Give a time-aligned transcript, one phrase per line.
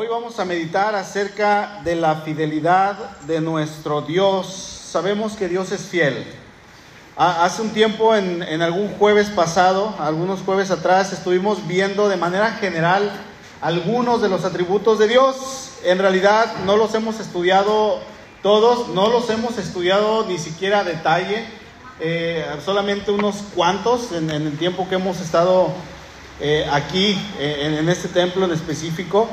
[0.00, 4.46] Hoy vamos a meditar acerca de la fidelidad de nuestro Dios.
[4.46, 6.24] Sabemos que Dios es fiel.
[7.18, 13.12] Hace un tiempo, en, algún jueves pasado, algunos jueves atrás, estuvimos viendo de manera general
[13.60, 15.72] algunos de los atributos de Dios.
[15.84, 18.00] En realidad no los hemos estudiado
[18.42, 21.44] todos, no los hemos estudiado ni siquiera a detalle,
[22.00, 25.68] eh, solamente unos cuantos en, el tiempo que hemos estado
[26.40, 29.28] eh, aquí, eh, en este templo en específico.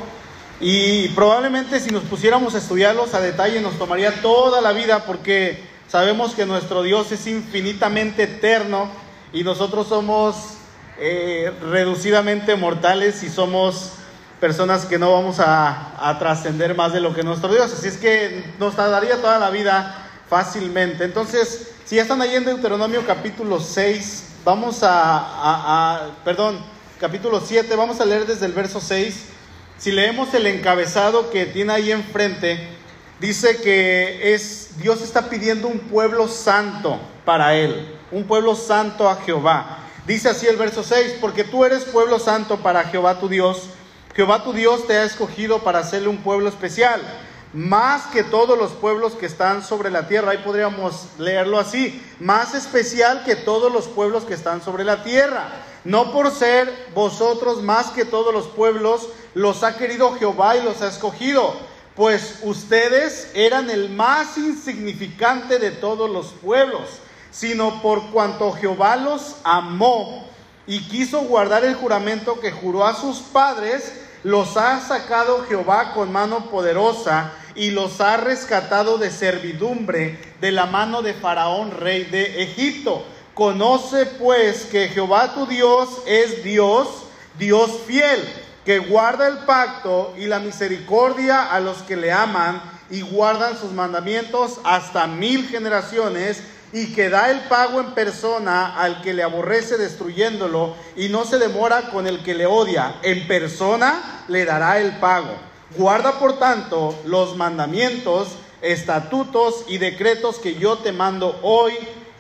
[0.60, 5.64] Y probablemente si nos pusiéramos a estudiarlos a detalle nos tomaría toda la vida porque
[5.88, 8.90] sabemos que nuestro Dios es infinitamente eterno
[9.34, 10.36] y nosotros somos
[10.98, 13.92] eh, reducidamente mortales y somos
[14.40, 17.72] personas que no vamos a, trascender más de lo que nuestro Dios.
[17.72, 21.04] Así es que nos tardaría toda la vida fácilmente.
[21.04, 26.60] Entonces, si ya están ahí en Deuteronomio capítulo 6, vamos a, a perdón,
[27.00, 29.37] capítulo 7, vamos a leer desde el verso 6
[29.78, 32.60] si leemos el encabezado que tiene ahí enfrente,
[33.20, 39.18] dice que es Dios está pidiendo un pueblo santo para él, un pueblo santo a
[39.18, 39.80] Jehová.
[40.06, 43.70] Dice así el verso 6, porque tú eres pueblo santo para Jehová tu Dios.
[44.16, 47.02] Jehová tu Dios te ha escogido para hacerle un pueblo especial,
[47.54, 50.32] más que todos los pueblos que están sobre la tierra.
[50.32, 55.50] Ahí podríamos leerlo así, más especial que todos los pueblos que están sobre la tierra.
[55.84, 60.82] No por ser vosotros más que todos los pueblos, los ha querido Jehová y los
[60.82, 61.54] ha escogido,
[61.96, 66.82] pues ustedes eran el más insignificante de todos los pueblos,
[67.32, 70.28] sino por cuanto Jehová los amó
[70.68, 73.94] y quiso guardar el juramento que juró a sus padres,
[74.28, 80.66] los ha sacado Jehová con mano poderosa y los ha rescatado de servidumbre de la
[80.66, 83.06] mano de Faraón, rey de Egipto.
[83.34, 86.90] Conoce pues que Jehová tu Dios es Dios,
[87.40, 88.20] Dios fiel
[88.66, 93.72] que guarda el pacto y la misericordia a los que le aman y guardan sus
[93.72, 96.44] mandamientos hasta mil generaciones
[96.78, 101.40] y que da el pago en persona al que le aborrece destruyéndolo y no se
[101.40, 102.98] demora con el que le odia.
[103.02, 105.34] En persona le dará el pago.
[105.76, 111.74] Guarda por tanto los mandamientos, estatutos y decretos que yo te mando hoy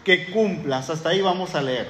[0.03, 0.89] que cumplas.
[0.89, 1.88] Hasta ahí vamos a leer.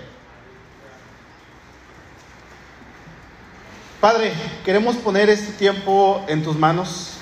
[4.02, 4.34] Padre,
[4.66, 7.14] queremos poner este tiempo en tus manos.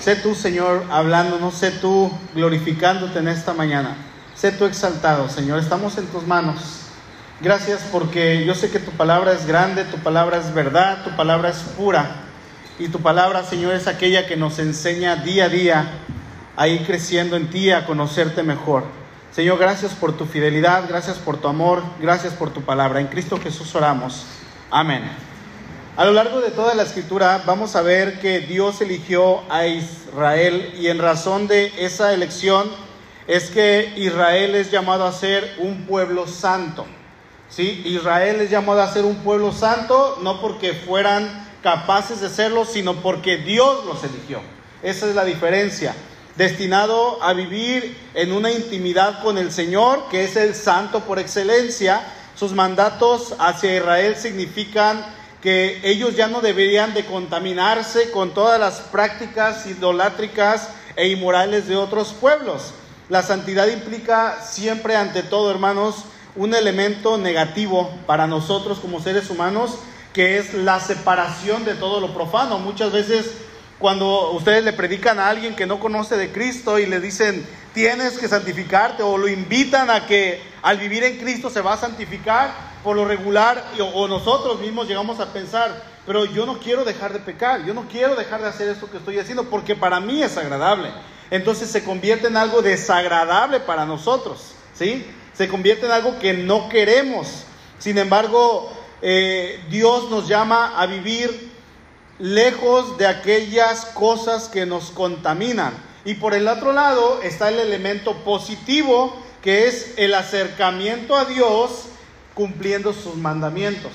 [0.00, 3.96] Sé tú, Señor, hablándonos, sé tú glorificándote en esta mañana.
[4.36, 5.58] Sé tú exaltado, Señor.
[5.58, 6.82] Estamos en tus manos.
[7.40, 11.48] Gracias porque yo sé que tu palabra es grande, tu palabra es verdad, tu palabra
[11.48, 12.22] es pura.
[12.78, 15.90] Y tu palabra, Señor, es aquella que nos enseña día a día
[16.54, 18.84] a ir creciendo en ti, a conocerte mejor.
[19.32, 23.00] Señor, gracias por tu fidelidad, gracias por tu amor, gracias por tu palabra.
[23.00, 24.26] En Cristo Jesús oramos.
[24.70, 25.02] Amén.
[25.96, 30.74] A lo largo de toda la escritura vamos a ver que Dios eligió a Israel
[30.78, 32.68] y en razón de esa elección
[33.26, 36.86] es que Israel es llamado a ser un pueblo santo.
[37.48, 37.82] ¿Sí?
[37.84, 42.94] Israel es llamado a ser un pueblo santo no porque fueran capaces de serlo, sino
[42.96, 44.40] porque Dios los eligió.
[44.82, 45.94] Esa es la diferencia.
[46.36, 52.02] Destinado a vivir en una intimidad con el Señor, que es el santo por excelencia,
[52.36, 55.04] sus mandatos hacia Israel significan
[55.40, 61.76] que ellos ya no deberían de contaminarse con todas las prácticas idolátricas e inmorales de
[61.76, 62.74] otros pueblos.
[63.08, 69.78] La santidad implica siempre, ante todo, hermanos, un elemento negativo para nosotros como seres humanos,
[70.12, 72.58] que es la separación de todo lo profano.
[72.58, 73.26] Muchas veces
[73.78, 78.18] cuando ustedes le predican a alguien que no conoce de Cristo y le dicen, tienes
[78.18, 82.50] que santificarte, o lo invitan a que al vivir en Cristo se va a santificar,
[82.82, 87.18] por lo regular o nosotros mismos llegamos a pensar, pero yo no quiero dejar de
[87.18, 90.36] pecar, yo no quiero dejar de hacer esto que estoy haciendo porque para mí es
[90.36, 90.90] agradable.
[91.30, 95.04] Entonces se convierte en algo desagradable para nosotros, ¿sí?
[95.34, 97.44] Se convierte en algo que no queremos.
[97.78, 98.72] Sin embargo,
[99.02, 101.52] eh, Dios nos llama a vivir
[102.18, 105.74] lejos de aquellas cosas que nos contaminan.
[106.04, 111.86] Y por el otro lado está el elemento positivo, que es el acercamiento a Dios
[112.34, 113.92] cumpliendo sus mandamientos.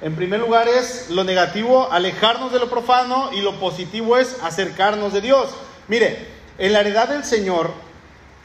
[0.00, 5.12] En primer lugar es lo negativo, alejarnos de lo profano y lo positivo es acercarnos
[5.12, 5.50] de Dios.
[5.88, 6.28] Mire,
[6.60, 7.72] en la heredad del Señor,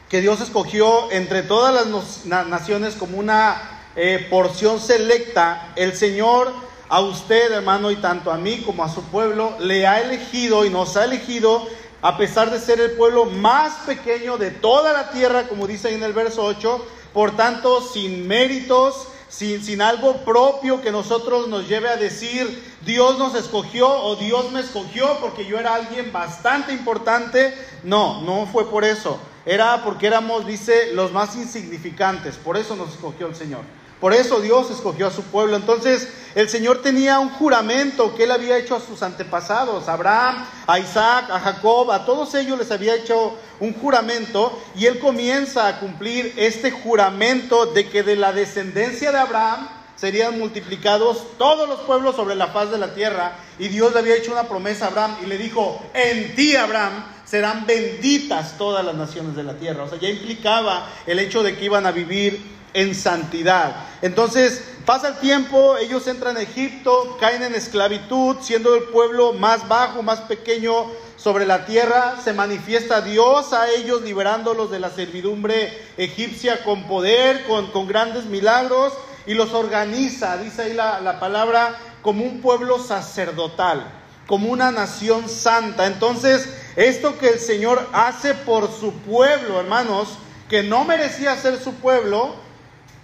[0.08, 1.86] que Dios escogió entre todas
[2.24, 6.50] las naciones como una eh, porción selecta, el Señor
[6.88, 10.70] a usted, hermano, y tanto a mí como a su pueblo, le ha elegido y
[10.70, 11.68] nos ha elegido,
[12.00, 15.94] a pesar de ser el pueblo más pequeño de toda la tierra, como dice ahí
[15.94, 21.68] en el verso 8, por tanto, sin méritos, sin, sin algo propio que nosotros nos
[21.68, 26.72] lleve a decir, Dios nos escogió o Dios me escogió porque yo era alguien bastante
[26.72, 27.52] importante.
[27.82, 29.18] No, no fue por eso.
[29.44, 32.36] Era porque éramos, dice, los más insignificantes.
[32.36, 33.62] Por eso nos escogió el Señor.
[34.00, 35.56] Por eso Dios escogió a su pueblo.
[35.56, 40.46] Entonces el Señor tenía un juramento que él había hecho a sus antepasados, a Abraham,
[40.68, 45.66] a Isaac, a Jacob, a todos ellos les había hecho un juramento y él comienza
[45.66, 51.80] a cumplir este juramento de que de la descendencia de Abraham serían multiplicados todos los
[51.80, 53.32] pueblos sobre la faz de la tierra.
[53.58, 57.04] Y Dios le había hecho una promesa a Abraham y le dijo, en ti Abraham
[57.24, 59.84] serán benditas todas las naciones de la tierra.
[59.84, 63.74] O sea, ya implicaba el hecho de que iban a vivir en santidad.
[64.02, 69.66] Entonces pasa el tiempo, ellos entran a Egipto, caen en esclavitud, siendo el pueblo más
[69.66, 75.72] bajo, más pequeño sobre la tierra, se manifiesta Dios a ellos liberándolos de la servidumbre
[75.96, 78.92] egipcia con poder, con, con grandes milagros
[79.26, 83.84] y los organiza, dice ahí la, la palabra, como un pueblo sacerdotal,
[84.26, 85.86] como una nación santa.
[85.86, 90.18] Entonces, esto que el Señor hace por su pueblo, hermanos,
[90.48, 92.34] que no merecía ser su pueblo,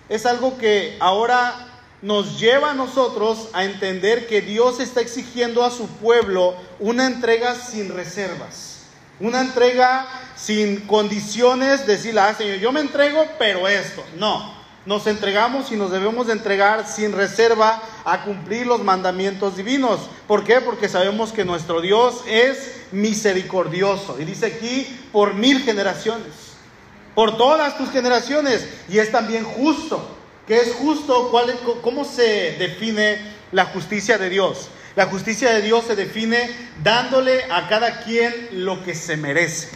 [0.09, 1.69] es algo que ahora
[2.03, 7.55] nos lleva a nosotros a entender que Dios está exigiendo a su pueblo una entrega
[7.55, 8.81] sin reservas,
[9.21, 14.62] una entrega sin condiciones, decirle, ah, Señor, yo me entrego, pero esto, no.
[14.85, 20.01] Nos entregamos y nos debemos de entregar sin reserva a cumplir los mandamientos divinos.
[20.27, 20.61] ¿Por qué?
[20.61, 24.21] Porque sabemos que nuestro Dios es misericordioso.
[24.21, 26.53] Y dice aquí, por mil generaciones
[27.15, 30.17] por todas tus generaciones y es también justo.
[30.47, 31.29] ¿Qué es justo?
[31.31, 33.19] ¿Cuál ¿Cómo se define
[33.53, 34.69] la justicia de Dios?
[34.97, 36.51] La justicia de Dios se define
[36.83, 39.69] dándole a cada quien lo que se merece.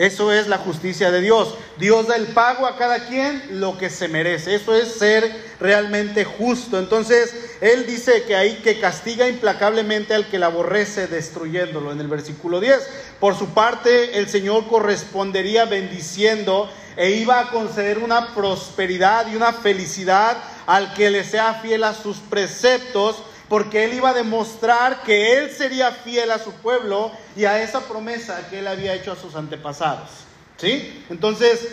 [0.00, 1.56] Eso es la justicia de Dios.
[1.76, 4.54] Dios da el pago a cada quien lo que se merece.
[4.54, 5.30] Eso es ser
[5.60, 6.78] realmente justo.
[6.78, 12.08] Entonces, Él dice que ahí que castiga implacablemente al que la aborrece destruyéndolo en el
[12.08, 12.78] versículo 10.
[13.20, 19.52] Por su parte, el Señor correspondería bendiciendo e iba a conceder una prosperidad y una
[19.52, 23.16] felicidad al que le sea fiel a sus preceptos
[23.50, 27.80] porque él iba a demostrar que él sería fiel a su pueblo y a esa
[27.80, 30.08] promesa que él había hecho a sus antepasados.
[30.56, 31.04] ¿Sí?
[31.10, 31.68] Entonces,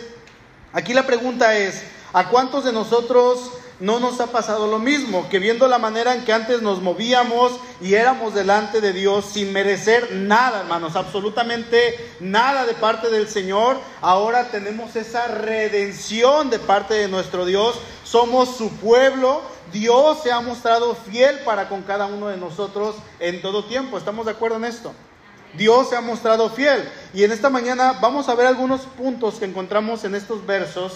[0.72, 5.28] aquí la pregunta es, ¿a cuántos de nosotros no nos ha pasado lo mismo?
[5.28, 9.52] Que viendo la manera en que antes nos movíamos y éramos delante de Dios sin
[9.52, 16.94] merecer nada, hermanos, absolutamente nada de parte del Señor, ahora tenemos esa redención de parte
[16.94, 19.42] de nuestro Dios, somos su pueblo
[19.72, 23.98] Dios se ha mostrado fiel para con cada uno de nosotros en todo tiempo.
[23.98, 24.92] ¿Estamos de acuerdo en esto?
[25.54, 26.88] Dios se ha mostrado fiel.
[27.14, 30.94] Y en esta mañana vamos a ver algunos puntos que encontramos en estos versos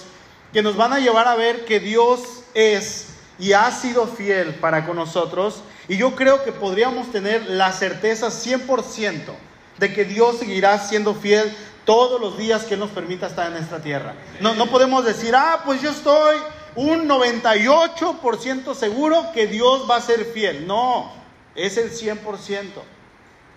[0.52, 2.20] que nos van a llevar a ver que Dios
[2.54, 3.08] es
[3.38, 5.62] y ha sido fiel para con nosotros.
[5.88, 9.34] Y yo creo que podríamos tener la certeza 100%
[9.78, 11.52] de que Dios seguirá siendo fiel
[11.84, 14.14] todos los días que nos permita estar en esta tierra.
[14.40, 16.36] No, no podemos decir, ah, pues yo estoy
[16.74, 20.66] un 98% seguro que Dios va a ser fiel.
[20.66, 21.12] No,
[21.54, 22.20] es el 100%.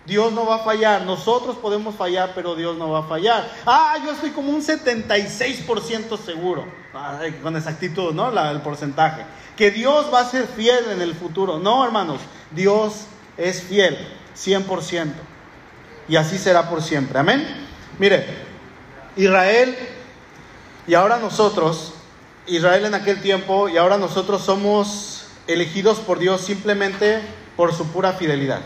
[0.06, 1.02] Dios no va a fallar.
[1.02, 3.50] Nosotros podemos fallar, pero Dios no va a fallar.
[3.66, 6.64] Ah, yo estoy como un 76% seguro.
[7.42, 8.28] con exactitud, ¿no?
[8.50, 9.24] el porcentaje.
[9.56, 11.58] Que Dios va a ser fiel en el futuro.
[11.58, 12.20] No, hermanos.
[12.52, 13.98] Dios es fiel,
[14.36, 15.12] 100%.
[16.08, 17.18] Y así será por siempre.
[17.18, 17.44] Amén.
[17.98, 18.24] Mire,
[19.16, 19.76] Israel
[20.86, 21.94] y ahora nosotros
[22.46, 27.20] Israel en aquel tiempo y ahora nosotros somos elegidos por Dios simplemente
[27.56, 28.60] por su pura fidelidad,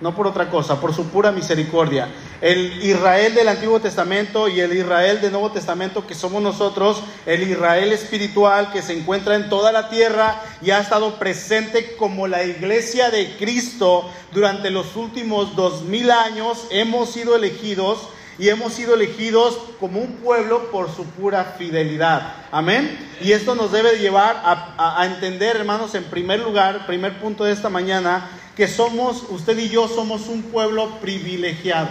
[0.00, 2.08] no por otra cosa, por su pura misericordia.
[2.40, 7.42] El Israel del Antiguo Testamento y el Israel del Nuevo Testamento que somos nosotros, el
[7.42, 12.44] Israel espiritual que se encuentra en toda la tierra y ha estado presente como la
[12.44, 18.08] iglesia de Cristo durante los últimos dos mil años, hemos sido elegidos
[18.38, 22.34] y hemos sido elegidos como un pueblo por su pura fidelidad.
[22.52, 23.10] Amén.
[23.20, 27.68] Y esto nos debe llevar a, entender, hermanos, en primer lugar, primer punto de esta
[27.68, 31.88] mañana, que somos, usted y yo somos un pueblo privilegiado.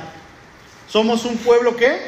[0.87, 1.99] Somos un pueblo que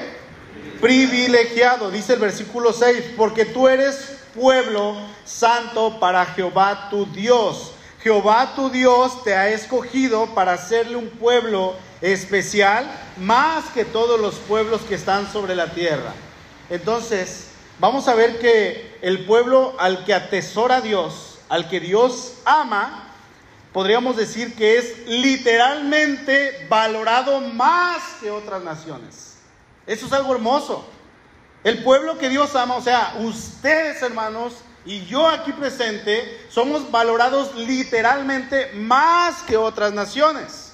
[0.79, 7.73] privilegiado, dice el versículo 6, porque tú eres pueblo santo para Jehová tu Dios.
[8.01, 14.35] Jehová tu Dios te ha escogido para hacerle un pueblo especial más que todos los
[14.35, 16.13] pueblos que están sobre la tierra.
[16.69, 17.47] Entonces,
[17.79, 23.09] vamos a ver que el pueblo al que atesora Dios, al que Dios ama,
[23.73, 29.37] podríamos decir que es literalmente valorado más que otras naciones.
[29.85, 30.85] Eso es algo hermoso.
[31.65, 34.53] El pueblo que Dios ama, o sea, ustedes hermanos
[34.89, 40.73] y yo aquí presente somos valorados literalmente más que otras naciones.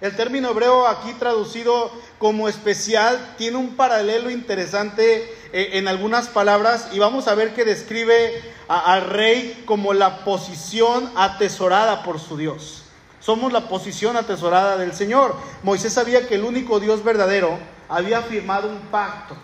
[0.00, 6.90] El término hebreo aquí traducido como especial tiene un paralelo interesante eh, en algunas palabras
[6.92, 12.84] y vamos a ver que describe al rey como la posición atesorada por su Dios.
[13.18, 15.34] Somos la posición atesorada del Señor.
[15.64, 17.58] Moisés sabía que el único Dios verdadero
[17.88, 19.36] había firmado un pacto.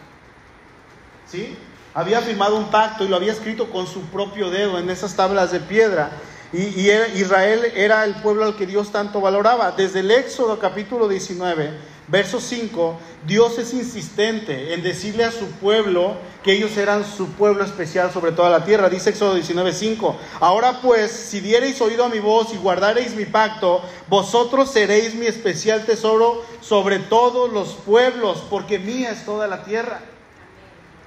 [1.27, 1.57] ¿Sí?
[1.95, 5.53] Había firmado un pacto y lo había escrito con su propio dedo en esas tablas
[5.53, 6.11] de piedra.
[6.51, 9.73] Y, Israel era el pueblo al que Dios tanto valoraba.
[9.73, 11.71] Desde el Éxodo capítulo 19,
[12.09, 17.63] verso 5, Dios es insistente en decirle a su pueblo que ellos eran su pueblo
[17.63, 18.89] especial sobre toda la tierra.
[18.89, 20.17] Dice Éxodo 19, 5.
[20.41, 25.27] Ahora pues, si diereis oído a mi voz y guardareis mi pacto, vosotros seréis mi
[25.27, 30.01] especial tesoro sobre todos los pueblos, porque mía es toda la tierra.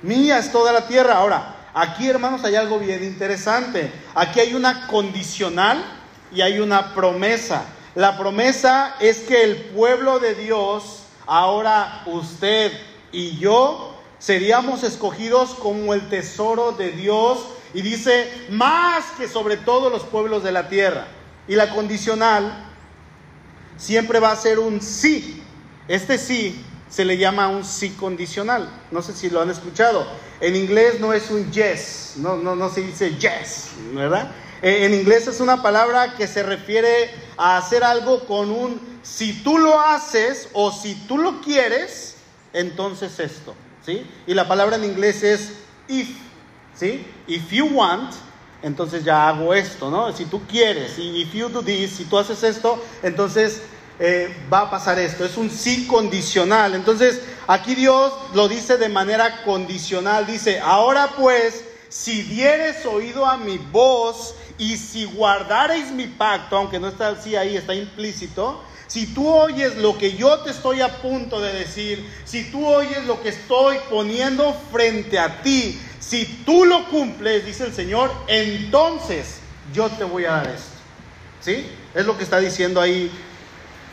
[0.02, 1.16] Mía es toda la tierra.
[1.16, 3.92] Ahora, Aquí, hermanos, hay algo bien interesante.
[4.14, 5.84] Aquí hay una condicional
[6.32, 7.66] y hay una promesa.
[7.96, 12.72] La promesa es que el pueblo de Dios, ahora usted
[13.12, 17.40] y yo, seríamos escogidos como el tesoro de Dios
[17.74, 21.08] y dice, más que sobre todos los pueblos de la tierra.
[21.46, 22.70] Y la condicional
[23.76, 25.44] siempre va a ser un sí.
[25.90, 26.64] Este sí
[26.96, 28.70] se le llama un sí condicional.
[28.90, 30.08] No sé si lo han escuchado.
[30.40, 34.32] En inglés no es un yes, no, no, no se dice yes, ¿verdad?
[34.62, 39.44] Eh, en inglés es una palabra que se refiere a hacer algo con un si
[39.44, 42.16] tú lo haces o si tú lo quieres,
[42.54, 44.10] entonces esto, ¿sí?
[44.26, 45.52] Y la palabra en inglés es
[45.90, 46.16] if,
[46.76, 47.06] ¿sí?
[47.28, 48.14] If you want,
[48.62, 50.16] entonces ya hago esto, ¿no?
[50.16, 53.62] Si tú quieres, y if you do this, si tú haces esto, entonces
[54.00, 55.26] eh, va a pasar esto.
[55.26, 56.76] Es un sí condicional.
[56.76, 60.26] Entonces, aquí Dios lo dice de manera condicional.
[60.26, 66.80] Dice, ahora pues, si dieres oído a mi voz y si guardareis mi pacto, aunque
[66.80, 71.02] no está así ahí, está implícito, si tú oyes lo que yo te estoy a
[71.02, 76.66] punto de decir, si tú oyes lo que estoy poniendo frente a ti, si tú
[76.66, 79.40] lo cumples, dice el Señor, entonces
[79.74, 80.70] yo te voy a dar esto.
[81.42, 81.66] ¿Sí?
[81.94, 83.12] Es lo que está diciendo ahí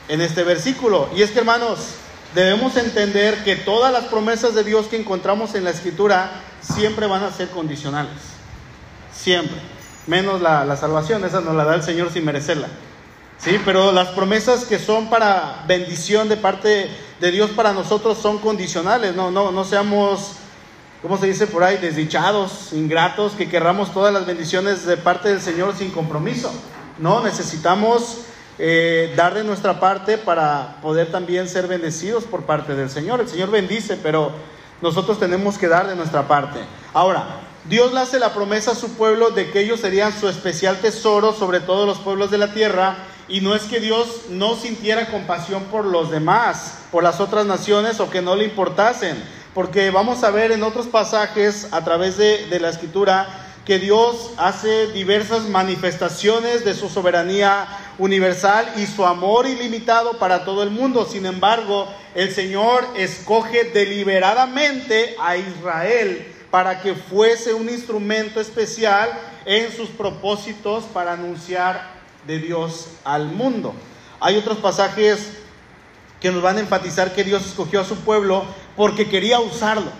[0.08, 1.08] en este versículo.
[1.14, 1.78] Y es que hermanos,
[2.34, 6.30] debemos entender que todas las promesas de Dios que encontramos en la escritura
[6.60, 8.14] siempre van a ser condicionales.
[9.14, 9.58] Siempre.
[10.06, 12.68] Menos la, salvación, esa nos la da el Señor sin merecerla.
[13.38, 16.90] Sí, pero las promesas que son para bendición de parte
[17.20, 19.14] de Dios para nosotros son condicionales.
[19.14, 20.32] No, no, no seamos,
[21.02, 21.76] ¿cómo se dice por ahí?
[21.76, 26.52] Desdichados, ingratos, que querramos todas las bendiciones de parte del Señor sin compromiso.
[26.98, 28.18] No, necesitamos
[28.58, 33.20] eh, dar de nuestra parte para poder también ser bendecidos por parte del Señor.
[33.20, 34.32] El Señor bendice, pero
[34.82, 36.60] nosotros tenemos que dar de nuestra parte.
[36.92, 40.78] Ahora, Dios le hace la promesa a su pueblo de que ellos serían su especial
[40.78, 42.96] tesoro sobre todos los pueblos de la tierra.
[43.28, 48.00] Y no es que Dios no sintiera compasión por los demás, por las otras naciones
[48.00, 49.22] o que no le importasen.
[49.54, 53.28] Porque vamos a ver en otros pasajes a través de, de la escritura
[53.64, 57.68] que Dios hace diversas manifestaciones de su soberanía
[57.98, 61.06] universal y su amor ilimitado para todo el mundo.
[61.06, 69.10] Sin embargo, el Señor escoge deliberadamente a Israel para que fuese un instrumento especial
[69.44, 71.92] en sus propósitos para anunciar
[72.26, 73.74] de Dios al mundo.
[74.20, 75.32] Hay otros pasajes
[76.20, 78.44] que nos van a enfatizar que Dios escogió a su pueblo
[78.76, 79.90] porque quería usarlo.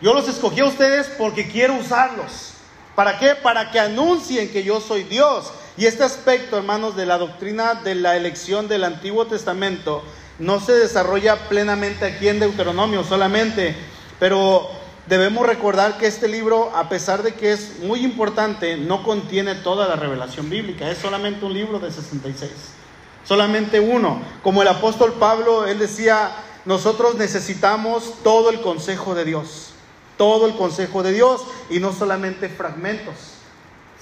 [0.00, 2.52] Yo los escogí a ustedes porque quiero usarlos.
[2.94, 3.34] ¿Para qué?
[3.34, 5.52] Para que anuncien que yo soy Dios.
[5.78, 10.02] Y este aspecto, hermanos, de la doctrina de la elección del Antiguo Testamento
[10.40, 13.76] no se desarrolla plenamente aquí en Deuteronomio solamente,
[14.18, 14.68] pero
[15.06, 19.88] debemos recordar que este libro, a pesar de que es muy importante, no contiene toda
[19.88, 22.50] la revelación bíblica, es solamente un libro de 66,
[23.24, 24.20] solamente uno.
[24.42, 26.32] Como el apóstol Pablo, él decía,
[26.64, 29.68] nosotros necesitamos todo el consejo de Dios
[30.18, 33.14] todo el consejo de Dios y no solamente fragmentos.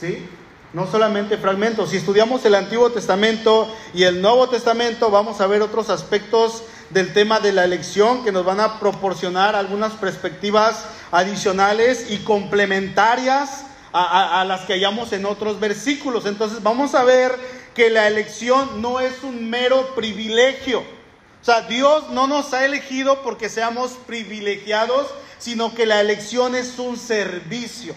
[0.00, 0.26] ¿Sí?
[0.72, 1.90] No solamente fragmentos.
[1.90, 7.12] Si estudiamos el Antiguo Testamento y el Nuevo Testamento, vamos a ver otros aspectos del
[7.12, 14.44] tema de la elección que nos van a proporcionar algunas perspectivas adicionales y complementarias a,
[14.46, 16.26] las que hallamos en otros versículos.
[16.26, 17.32] Entonces vamos a ver
[17.74, 20.80] que la elección no es un mero privilegio.
[20.80, 25.06] O sea, Dios no nos ha elegido porque seamos privilegiados,
[25.38, 27.94] sino que la elección es un servicio.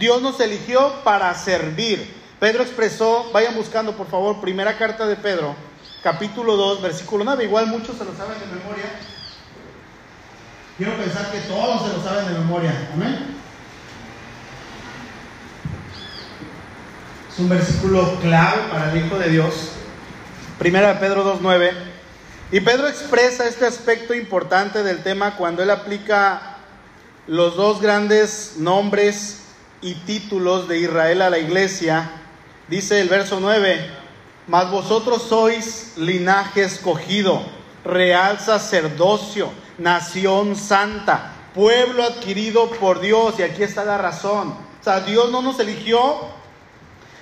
[0.00, 2.16] Dios nos eligió para servir.
[2.40, 5.54] Pedro expresó, vayan buscando por favor, primera carta de Pedro,
[6.02, 7.44] capítulo 2, versículo 9.
[7.44, 8.84] Igual muchos se lo saben de memoria.
[10.78, 12.88] Quiero pensar que todos se lo saben de memoria.
[12.94, 13.36] Amén.
[17.30, 19.72] Es un versículo clave para el Hijo de Dios.
[20.58, 21.72] Primera de Pedro 2.9.
[22.52, 26.56] Y Pedro expresa este aspecto importante del tema cuando él aplica
[27.26, 29.40] los dos grandes nombres
[29.82, 32.10] y títulos de Israel a la iglesia.
[32.68, 33.90] Dice el verso 9,
[34.46, 37.42] mas vosotros sois linaje escogido,
[37.84, 43.34] real sacerdocio, nación santa, pueblo adquirido por Dios.
[43.38, 44.48] Y aquí está la razón.
[44.80, 46.30] O sea, Dios no nos eligió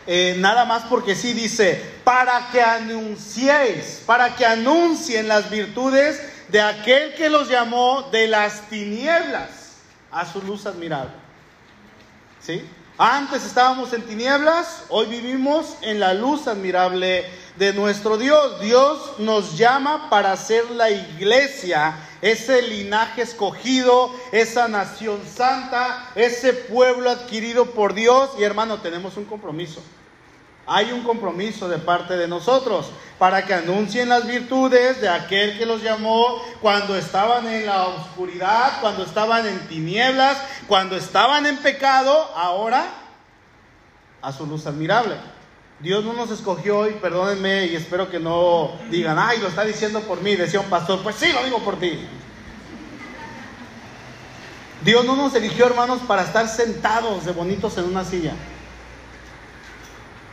[0.06, 6.62] eh, nada más porque sí dice, para que anunciéis, para que anuncien las virtudes de
[6.62, 9.50] aquel que los llamó de las tinieblas
[10.10, 11.27] a su luz admirable.
[12.96, 17.24] Antes estábamos en tinieblas, hoy vivimos en la luz admirable
[17.56, 18.60] de nuestro Dios.
[18.60, 27.10] Dios nos llama para ser la iglesia, ese linaje escogido, esa nación santa, ese pueblo
[27.10, 28.30] adquirido por Dios.
[28.38, 29.82] Y hermano, tenemos un compromiso
[30.70, 35.64] hay un compromiso de parte de nosotros para que anuncien las virtudes de aquel que
[35.64, 40.36] los llamó cuando estaban en la oscuridad, cuando estaban en tinieblas,
[40.68, 42.86] cuando estaban en pecado, ahora
[44.22, 45.16] a su luz admirable.
[45.80, 50.00] Dios no nos escogió y perdónenme y espero que no digan, ay, lo está diciendo
[50.02, 52.06] por mí, decía un pastor, pues sí, lo digo por ti.
[54.84, 58.34] Dios no nos eligió, hermanos, para estar sentados de bonitos en una silla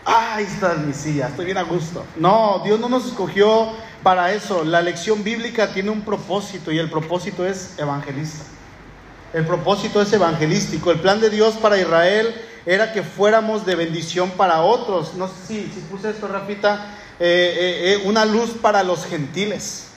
[0.05, 2.05] ahí está mi silla, estoy bien a gusto.
[2.17, 3.71] No, Dios no nos escogió
[4.03, 4.63] para eso.
[4.63, 8.45] La lección bíblica tiene un propósito y el propósito es evangelista.
[9.35, 10.91] El propósito es evangelístico.
[10.91, 12.33] El plan de Dios para Israel
[12.65, 15.15] era que fuéramos de bendición para otros.
[15.15, 19.87] No sé si, si puse esto, Rafita, eh, eh, eh, una luz para los gentiles.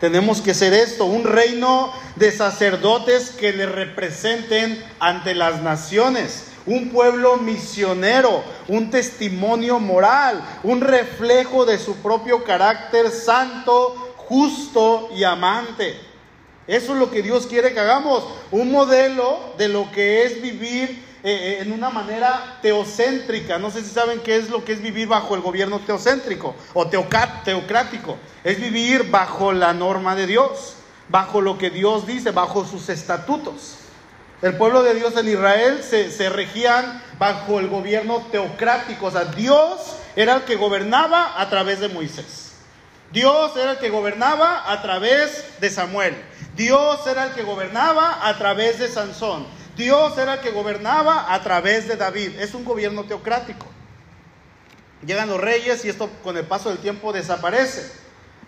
[0.00, 6.88] Tenemos que ser esto, un reino de sacerdotes que le representen ante las naciones un
[6.88, 16.07] pueblo misionero, un testimonio moral, un reflejo de su propio carácter santo, justo y amante.
[16.68, 21.08] Eso es lo que Dios quiere que hagamos, un modelo de lo que es vivir
[21.24, 23.58] eh, eh, en una manera teocéntrica.
[23.58, 26.86] No sé si saben qué es lo que es vivir bajo el gobierno teocéntrico o
[26.86, 28.18] teocrático.
[28.44, 30.74] Es vivir bajo la norma de Dios,
[31.08, 33.78] bajo lo que Dios dice, bajo sus estatutos.
[34.42, 39.06] El pueblo de Dios en Israel se, regían bajo el gobierno teocrático.
[39.06, 42.52] O sea, Dios era el que gobernaba a través de Moisés.
[43.10, 46.14] Dios era el que gobernaba a través de Samuel.
[46.58, 49.46] Dios era el que gobernaba a través de Sansón.
[49.76, 52.32] Dios era el que gobernaba a través de David.
[52.40, 53.64] Es un gobierno teocrático.
[55.06, 57.92] Llegan los reyes y esto con el paso del tiempo desaparece.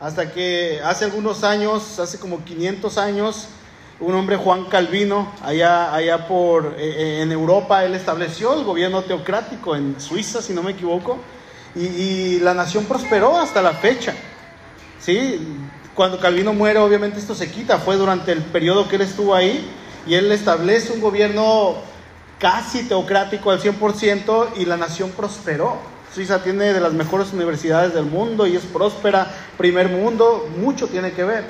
[0.00, 3.48] Hasta que hace algunos años, hace como 500 años,
[4.00, 9.02] un hombre Juan Calvino, allá, allá por, eh, eh, en Europa, él estableció el gobierno
[9.02, 11.18] teocrático en Suiza, si no me equivoco,
[11.76, 14.14] y, la nación prosperó hasta la fecha.
[14.98, 15.38] ¿sí?
[16.00, 19.70] Cuando Calvino muere, obviamente esto se quita, fue durante el periodo que él estuvo ahí,
[20.06, 21.74] y él establece un gobierno
[22.38, 25.76] casi teocrático al 100% y la nación prosperó.
[26.14, 31.12] Suiza tiene de las mejores universidades del mundo y es próspera, primer mundo, mucho tiene
[31.12, 31.44] que ver.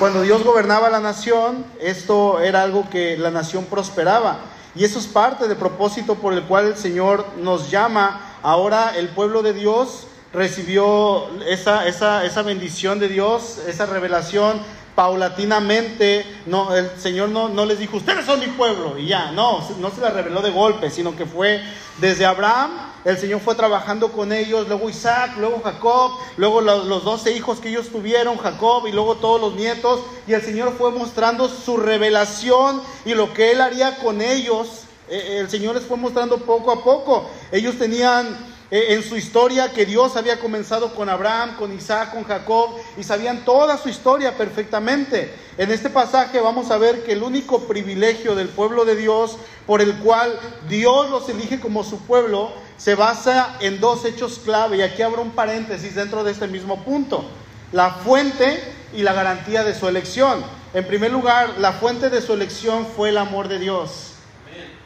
[0.00, 4.40] Cuando Dios gobernaba la nación, esto era algo que la nación prosperaba.
[4.74, 8.38] Y eso es parte del propósito por el cual el Señor nos llama.
[8.42, 14.60] Ahora el pueblo de Dios recibió esa, esa, esa bendición de Dios, esa revelación
[14.94, 16.24] paulatinamente.
[16.46, 18.96] No, el Señor no, no les dijo, ustedes son mi pueblo.
[18.96, 21.60] Y ya, no, no se la reveló de golpe, sino que fue
[21.98, 27.30] desde Abraham el Señor fue trabajando con ellos, luego Isaac, luego Jacob, luego los, doce
[27.30, 31.48] hijos que ellos tuvieron, Jacob y luego todos los nietos, y el Señor fue mostrando
[31.48, 34.86] su revelación y lo que Él haría con ellos.
[35.08, 37.30] Eh, el Señor les fue mostrando poco a poco.
[37.52, 38.36] Ellos tenían
[38.70, 43.44] en su historia que Dios había comenzado con Abraham, con Isaac, con Jacob, y sabían
[43.44, 45.32] toda su historia perfectamente.
[45.56, 49.80] En este pasaje vamos a ver que el único privilegio del pueblo de Dios, por
[49.80, 54.82] el cual Dios los elige como su pueblo, se basa en dos hechos clave, y
[54.82, 57.24] aquí abro un paréntesis dentro de este mismo punto,
[57.72, 60.44] la fuente y la garantía de su elección.
[60.74, 64.12] En primer lugar, la fuente de su elección fue el amor de Dios.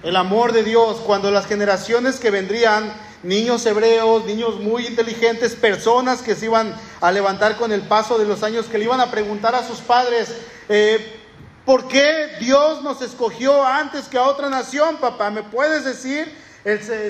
[0.03, 6.23] El amor de Dios, cuando las generaciones que vendrían, niños hebreos, niños muy inteligentes, personas
[6.23, 9.11] que se iban a levantar con el paso de los años, que le iban a
[9.11, 10.35] preguntar a sus padres,
[10.69, 11.21] eh,
[11.65, 15.31] ¿por qué Dios nos escogió antes que a otra nación, papá?
[15.31, 16.51] ¿Me puedes decir?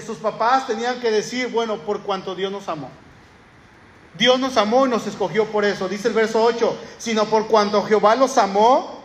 [0.07, 2.89] sus papás tenían que decir, bueno, por cuanto Dios nos amó.
[4.17, 5.89] Dios nos amó y nos escogió por eso.
[5.89, 9.03] Dice el verso 8, sino por cuanto Jehová los amó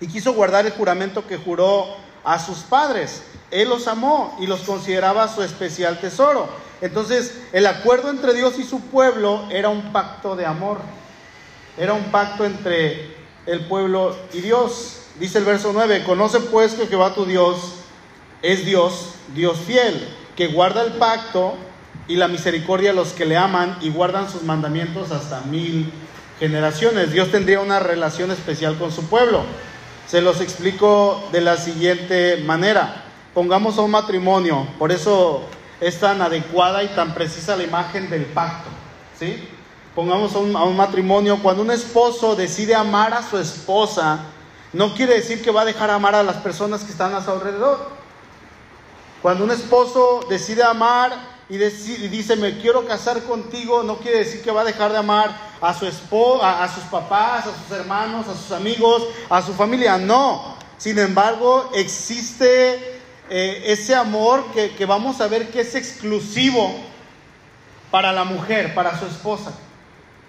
[0.00, 3.22] y quiso guardar el juramento que juró a sus padres.
[3.52, 6.48] Él los amó y los consideraba su especial tesoro.
[6.80, 10.78] Entonces, el acuerdo entre Dios y su pueblo era un pacto de amor.
[11.78, 13.14] Era un pacto entre
[13.46, 15.02] el pueblo y Dios.
[15.20, 17.74] Dice el verso 9, conoce pues que Jehová tu Dios
[18.40, 21.54] es Dios, Dios fiel, que guarda el pacto
[22.08, 25.92] y la misericordia a los que le aman y guardan sus mandamientos hasta mil
[26.40, 27.12] generaciones.
[27.12, 29.42] Dios tendría una relación especial con su pueblo.
[30.08, 33.04] Se los explico de la siguiente manera.
[33.34, 35.42] Pongamos a un matrimonio, por eso
[35.80, 38.68] es tan adecuada y tan precisa la imagen del pacto.
[39.18, 39.48] ¿sí?
[39.94, 44.20] Pongamos a un, matrimonio, cuando un esposo decide amar a su esposa,
[44.72, 47.30] no quiere decir que va a dejar amar a las personas que están a su
[47.30, 47.90] alrededor.
[49.22, 51.12] Cuando un esposo decide amar
[51.48, 55.36] y, dice, me quiero casar contigo, no quiere decir que va a dejar de amar
[55.60, 59.98] a su esposa, a, sus papás, a sus hermanos, a sus amigos, a su familia.
[59.98, 60.56] No.
[60.78, 62.91] Sin embargo, existe
[63.34, 66.70] eh, ese amor que, vamos a ver que es exclusivo
[67.90, 69.54] para la mujer, para su esposa.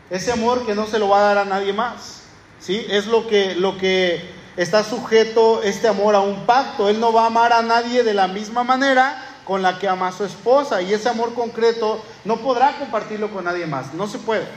[0.09, 2.21] Ese amor que no se lo va a dar a nadie más.
[2.61, 2.85] ¿sí?
[2.89, 4.21] Es lo que, lo que
[4.55, 6.87] está sujeto este amor a un pacto.
[6.87, 10.07] Él no va a amar a nadie de la misma manera con la que ama
[10.07, 13.93] a su esposa y ese amor concreto no podrá compartirlo con nadie más.
[13.93, 14.47] No se puede.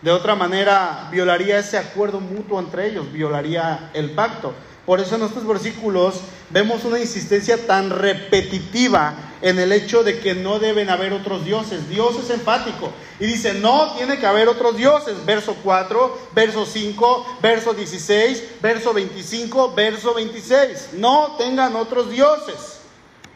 [0.00, 4.54] De otra manera, violaría ese acuerdo mutuo entre ellos, violaría el pacto.
[4.86, 10.34] Por eso en estos versículos vemos una insistencia tan repetitiva en el hecho de que
[10.34, 11.88] no deben haber otros dioses.
[11.88, 12.90] Dios es enfático
[13.20, 15.24] y dice, no tiene que haber otros dioses.
[15.24, 20.90] Verso 4, verso 5, verso 16, verso 25, verso 26.
[20.94, 22.80] No tengan otros dioses.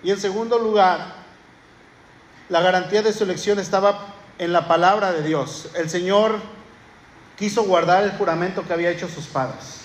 [0.03, 1.15] Y en segundo lugar,
[2.49, 5.69] la garantía de su elección estaba en la palabra de Dios.
[5.75, 6.41] El Señor
[7.37, 9.81] quiso guardar el juramento que había hecho sus padres.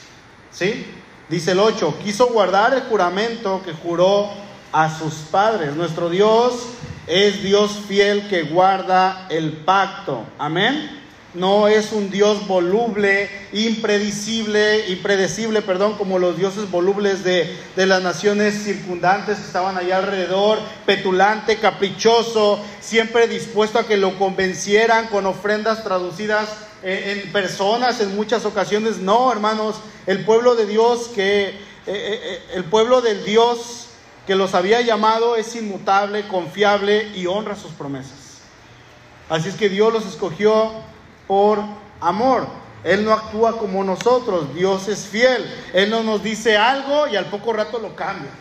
[0.51, 0.85] ¿Sí?
[1.31, 4.29] Dice el 8, quiso guardar el juramento que juró
[4.73, 5.73] a sus padres.
[5.77, 6.65] Nuestro Dios
[7.07, 10.25] es Dios fiel que guarda el pacto.
[10.37, 10.99] Amén.
[11.33, 18.03] No es un Dios voluble, impredecible, impredecible, perdón, como los dioses volubles de, de, las
[18.03, 25.25] naciones circundantes que estaban allá alrededor, petulante, caprichoso, siempre dispuesto a que lo convencieran con
[25.25, 26.49] ofrendas traducidas
[26.83, 28.97] en, personas en muchas ocasiones.
[28.97, 31.55] No, hermanos, el pueblo de Dios que, eh,
[31.87, 33.87] eh, eh, el pueblo del Dios
[34.27, 38.39] que los había llamado es inmutable, confiable y honra sus promesas.
[39.29, 40.71] Así es que Dios los escogió
[41.27, 41.59] por
[41.99, 42.47] amor.
[42.83, 45.45] Él no actúa como nosotros, Dios es fiel.
[45.73, 48.31] Él no nos dice algo y al poco rato lo cambia.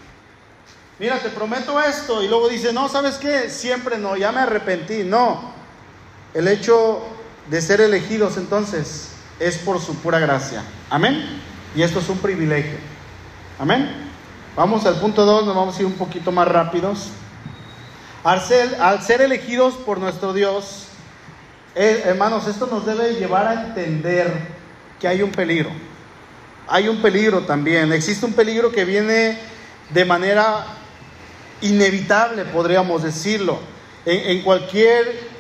[0.99, 3.49] Mira, te prometo esto y luego dice, no, ¿sabes qué?
[3.49, 5.03] Siempre no, ya me arrepentí.
[5.03, 5.53] No,
[6.35, 7.03] el hecho
[7.51, 9.11] de ser elegidos entonces
[9.41, 10.63] es por su pura gracia.
[10.89, 11.43] Amén.
[11.75, 12.79] Y esto es un privilegio.
[13.59, 13.91] Amén.
[14.55, 17.09] Vamos al punto 2, nos vamos a ir un poquito más rápidos.
[18.23, 20.87] Al ser, al ser elegidos por nuestro Dios,
[21.75, 24.33] eh, hermanos, esto nos debe llevar a entender
[25.01, 25.71] que hay un peligro.
[26.69, 27.93] Hay un peligro también.
[27.93, 29.39] Existe un peligro que viene
[29.89, 30.67] de manera
[31.63, 33.59] inevitable, podríamos decirlo.
[34.05, 35.40] En, en cualquier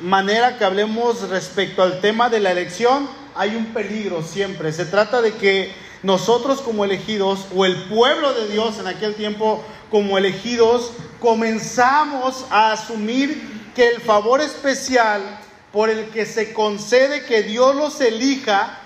[0.00, 4.72] manera que hablemos respecto al tema de la elección, hay un peligro siempre.
[4.72, 9.64] Se trata de que nosotros como elegidos, o el pueblo de Dios en aquel tiempo
[9.90, 15.22] como elegidos, comenzamos a asumir que el favor especial
[15.72, 18.78] por el que se concede que Dios los elija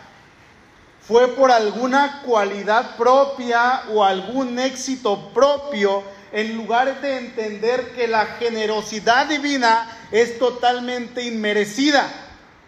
[1.06, 8.26] fue por alguna cualidad propia o algún éxito propio en lugar de entender que la
[8.38, 12.08] generosidad divina es totalmente inmerecida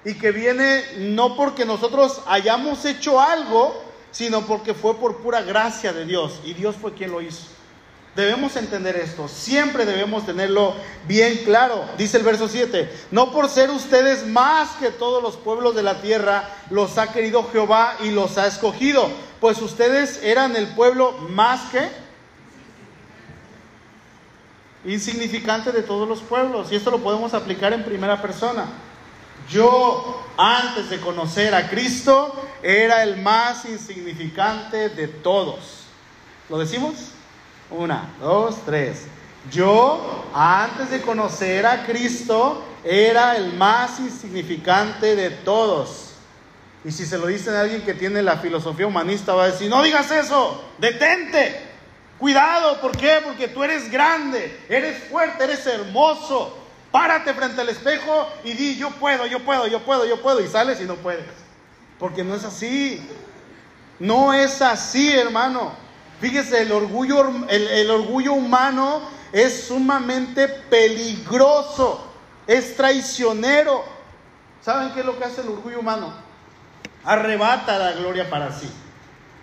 [0.05, 5.92] y que viene no porque nosotros hayamos hecho algo, sino porque fue por pura gracia
[5.92, 7.46] de Dios y Dios fue quien lo hizo.
[8.14, 10.75] Debemos entender esto, siempre debemos tenerlo
[11.09, 11.87] bien claro.
[11.96, 16.03] Dice el verso 7, no por ser ustedes más que todos los pueblos de la
[16.03, 19.09] tierra, los ha querido Jehová y los ha escogido,
[19.40, 21.88] pues ustedes eran el pueblo más que
[24.85, 26.71] insignificante de todos los pueblos.
[26.71, 28.66] Y esto lo podemos aplicar en primera persona.
[29.49, 35.85] Yo, antes de conocer a Cristo, era el más insignificante de todos.
[36.49, 36.95] ¿Lo decimos?
[37.71, 39.07] Una, dos, tres.
[39.51, 46.11] Yo, antes de conocer a Cristo, era el más insignificante de todos.
[46.85, 49.68] Y si se lo dicen a alguien que tiene la filosofía humanista, va a decir,
[49.68, 51.72] no digas eso, detente.
[52.23, 53.19] Cuidado, ¿por qué?
[53.25, 56.57] Porque tú eres grande, eres fuerte, eres hermoso.
[56.93, 60.41] Párate frente al espejo y di, yo puedo, yo puedo, yo puedo, yo puedo.
[60.41, 61.25] Y sales y no puedes.
[61.99, 63.05] Porque no es así.
[63.99, 65.73] No es así, hermano.
[66.21, 72.07] Fíjese, el orgullo, el, orgullo humano es sumamente peligroso,
[72.47, 73.85] es traicionero.
[74.61, 76.15] ¿Saben qué es lo que hace el orgullo humano?
[77.03, 78.71] Arrebata la gloria para sí.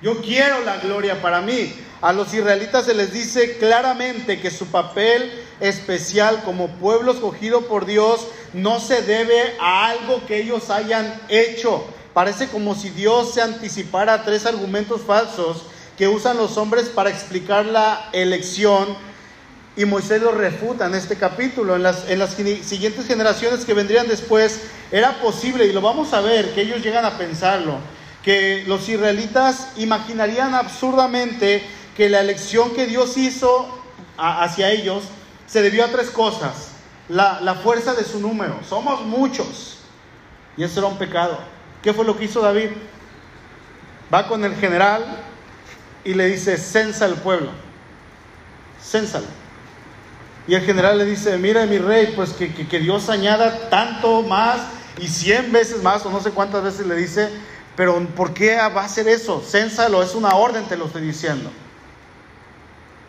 [0.02, 1.74] Yo quiero la gloria para mí.
[2.02, 7.86] A los israelitas se les dice claramente que su papel especial como pueblo escogido por
[7.86, 11.84] Dios no se debe a algo que ellos hayan hecho.
[12.14, 15.64] Parece como si Dios se anticipara a tres argumentos falsos
[15.98, 18.96] que usan los hombres para explicar la elección
[19.76, 21.76] y Moisés lo refuta en este capítulo.
[21.76, 26.22] En las, en las siguientes generaciones que vendrían después, era posible, y lo vamos a
[26.22, 27.78] ver, que ellos llegan a pensarlo,
[28.24, 31.64] que los israelitas imaginarían absurdamente
[31.96, 33.68] que la elección que Dios hizo
[34.18, 35.04] hacia ellos
[35.48, 36.72] se debió a tres cosas.
[37.08, 39.80] La, la fuerza de su número, somos muchos,
[40.56, 41.40] y eso era un pecado.
[41.82, 42.70] ¿Qué fue lo que hizo David?
[44.14, 45.04] Va con el general
[46.04, 47.52] y le dice, censa el pueblo,
[48.82, 49.28] cénsalo.
[50.48, 54.60] Y el general le dice, mira mi rey, pues que, que, Dios añada tanto más
[54.98, 57.30] y cien veces más, o no sé cuántas veces le dice,
[57.80, 59.42] pero ¿por qué va a hacer eso?
[59.42, 61.50] Cénsalo, es una orden, te lo estoy diciendo.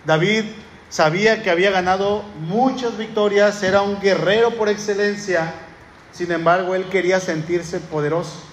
[0.07, 0.45] David
[0.89, 5.53] sabía que había ganado muchas victorias, era un guerrero por excelencia,
[6.13, 8.45] sin embargo él quería sentirse poderoso.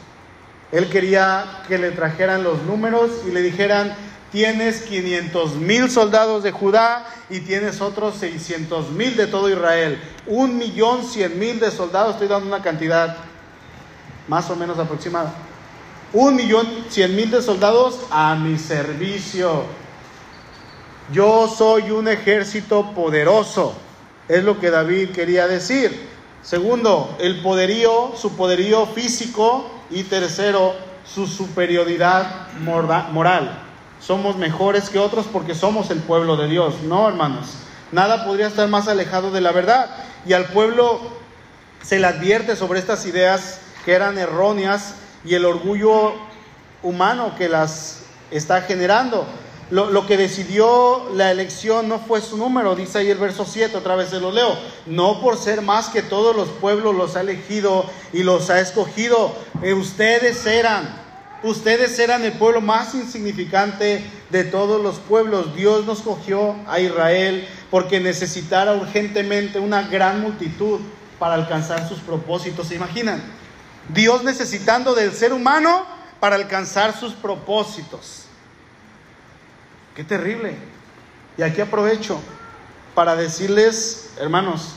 [0.71, 3.95] Él quería que le trajeran los números y le dijeran,
[4.31, 10.01] tienes 500 mil soldados de Judá y tienes otros 600 mil de todo Israel.
[10.25, 13.17] Un millón cien mil de soldados, estoy dando una cantidad
[14.27, 15.46] más o menos aproximada.
[16.13, 19.63] Un millón cien mil de soldados a mi servicio.
[21.11, 23.73] Yo soy un ejército poderoso,
[24.27, 26.09] es lo que David quería decir.
[26.41, 29.71] Segundo, el poderío, su poderío físico.
[29.89, 30.73] Y tercero,
[31.05, 33.67] su superioridad moral
[34.01, 36.81] somos mejores que otros porque somos el pueblo de Dios.
[36.83, 37.47] No, hermanos.
[37.91, 39.89] Nada podría estar más alejado de la verdad.
[40.25, 40.99] Y al pueblo
[41.81, 46.13] se le advierte sobre estas ideas que eran erróneas y el orgullo
[46.83, 48.01] humano que las
[48.31, 49.25] está generando.
[49.69, 53.97] Lo, que decidió la elección no fue su número, dice ahí el verso 7, otra
[53.97, 54.57] vez se lo leo.
[54.85, 59.35] No por ser más que todos los pueblos los ha elegido y los ha escogido.
[59.61, 61.07] Eh, ustedes eran
[61.43, 65.55] Ustedes eran el pueblo más insignificante de todos los pueblos.
[65.55, 70.79] Dios nos cogió a Israel porque necesitara urgentemente una gran multitud
[71.19, 72.67] para alcanzar sus propósitos.
[72.67, 73.21] ¿Se imaginan?
[73.89, 75.85] Dios necesitando del ser humano
[76.19, 78.23] para alcanzar sus propósitos.
[79.95, 80.55] Qué terrible.
[81.37, 82.19] Y aquí aprovecho
[82.95, 84.73] para decirles, hermanos,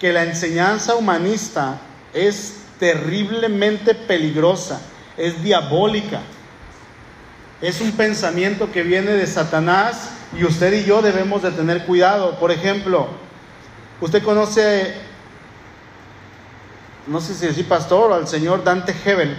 [0.00, 1.78] que la enseñanza humanista
[2.12, 4.80] es terriblemente peligrosa
[5.16, 6.20] es diabólica.
[7.60, 12.38] Es un pensamiento que viene de Satanás y usted y yo debemos de tener cuidado.
[12.38, 13.08] Por ejemplo,
[14.00, 14.94] usted conoce,
[17.06, 19.36] no sé si decir pastor o al señor Dante Hebel.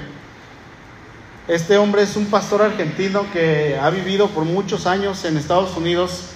[1.47, 6.29] Este hombre es un pastor argentino que ha vivido por muchos años en Estados Unidos.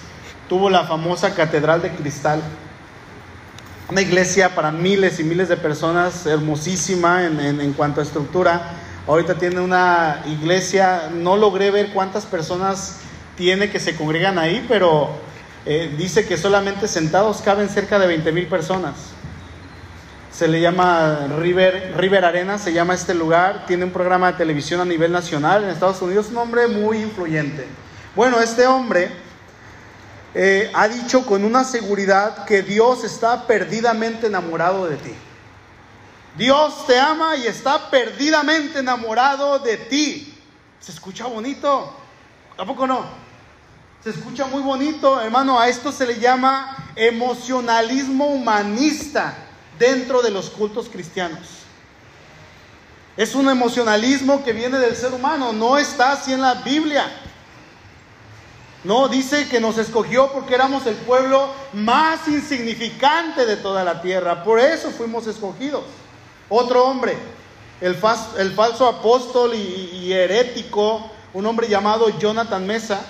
[0.48, 2.42] Tuvo la famosa Catedral de Cristal.
[3.88, 9.60] Una iglesia para miles y miles de personas, hermosísima en, cuanto a estructura Ahorita tiene
[9.60, 12.98] una iglesia, no logré ver cuántas personas
[13.36, 15.08] tiene que se congregan ahí, pero
[15.66, 18.94] eh, dice que solamente sentados caben cerca de 20 mil personas.
[20.32, 24.80] Se le llama River, River Arena, se llama este lugar, tiene un programa de televisión
[24.80, 27.66] a nivel nacional en Estados Unidos, un hombre muy influyente.
[28.14, 29.10] Bueno, este hombre
[30.34, 35.14] eh, ha dicho con una seguridad que Dios está perdidamente enamorado de ti.
[36.36, 40.38] Dios te ama y está perdidamente enamorado de ti.
[40.78, 41.92] ¿Se escucha bonito?
[42.56, 43.04] ¿Tampoco no?
[44.02, 45.58] Se escucha muy bonito, hermano.
[45.58, 49.34] A esto se le llama emocionalismo humanista
[49.80, 51.40] dentro de los cultos cristianos.
[53.16, 57.10] Es un emocionalismo que viene del ser humano, no está así en la Biblia.
[58.84, 64.44] No, dice que nos escogió porque éramos el pueblo más insignificante de toda la tierra.
[64.44, 65.84] Por eso fuimos escogidos.
[66.48, 67.16] Otro hombre,
[67.80, 73.00] el, falso apóstol y, herético, un hombre llamado Jonathan Mesa,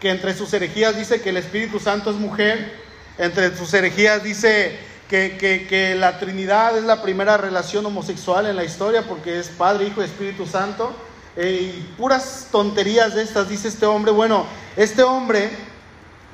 [0.00, 2.84] que entre sus herejías dice que el Espíritu Santo es mujer,
[3.18, 9.02] entre sus herejías dice que, la Trinidad es la primera relación homosexual en la historia
[9.02, 10.94] porque es Padre, Hijo y Espíritu Santo.
[11.36, 14.10] Eh, y puras tonterías de estas dice este hombre.
[14.10, 15.50] Bueno, este hombre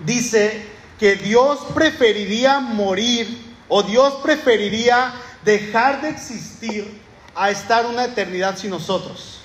[0.04, 0.64] dice
[0.98, 5.12] que Dios preferiría morir o Dios preferiría
[5.44, 7.00] dejar de existir
[7.35, 9.40] a estar una eternidad sin nosotros.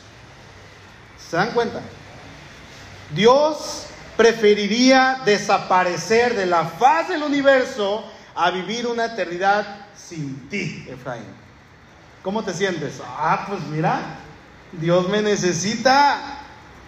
[1.30, 1.82] ¿Se dan cuenta?
[3.16, 3.86] Dios
[4.16, 8.04] preferiría desaparecer de la faz del universo
[8.38, 11.26] a vivir una eternidad sin ti, Efraín.
[12.21, 13.02] ¿Cómo te sientes?
[13.04, 14.19] Ah, pues mira,
[14.73, 16.19] Dios me necesita.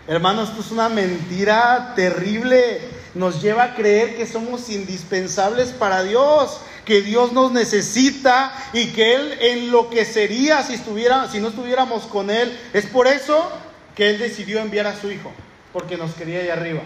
[0.07, 2.81] Hermanos, esto es una mentira terrible.
[3.15, 9.15] Nos lleva a creer que somos indispensables para Dios, que Dios nos necesita y que
[9.15, 12.55] Él enloquecería si, estuviera, si no estuviéramos con Él.
[12.73, 13.51] Es por eso
[13.95, 15.31] que Él decidió enviar a su Hijo,
[15.73, 16.81] porque nos quería ahí arriba.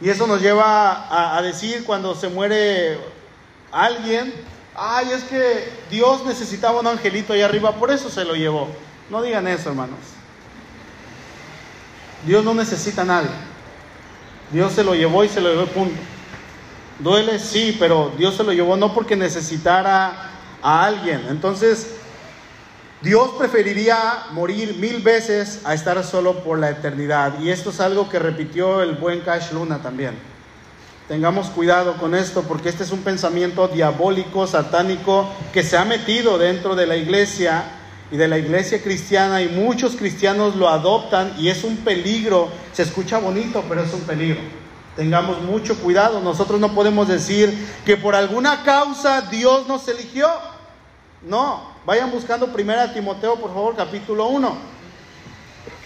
[0.00, 2.98] Y eso nos lleva a, decir cuando se muere
[3.72, 4.32] alguien,
[4.74, 8.68] ay, es que Dios necesitaba un angelito ahí arriba, por eso se lo llevó.
[9.08, 9.98] No digan eso, hermanos.
[12.26, 13.30] Dios no necesita a nadie.
[14.50, 15.98] Dios se lo llevó y se lo llevó, punto.
[16.98, 20.30] Duele, sí, pero Dios se lo llevó no porque necesitara
[20.62, 21.26] a alguien.
[21.28, 21.96] Entonces,
[23.02, 27.38] Dios preferiría morir mil veces a estar solo por la eternidad.
[27.40, 30.14] Y esto es algo que repitió el buen Cash Luna también.
[31.06, 36.38] Tengamos cuidado con esto porque este es un pensamiento diabólico, satánico, que se ha metido
[36.38, 37.64] dentro de la iglesia
[38.10, 42.48] y de la iglesia cristiana y muchos cristianos lo adoptan y es un peligro.
[42.72, 44.40] Se escucha bonito, pero es un peligro.
[44.96, 46.20] Tengamos mucho cuidado.
[46.22, 47.54] Nosotros no podemos decir
[47.84, 50.28] que por alguna causa Dios nos eligió.
[51.22, 54.56] No, vayan buscando primera Timoteo, por favor, capítulo 1.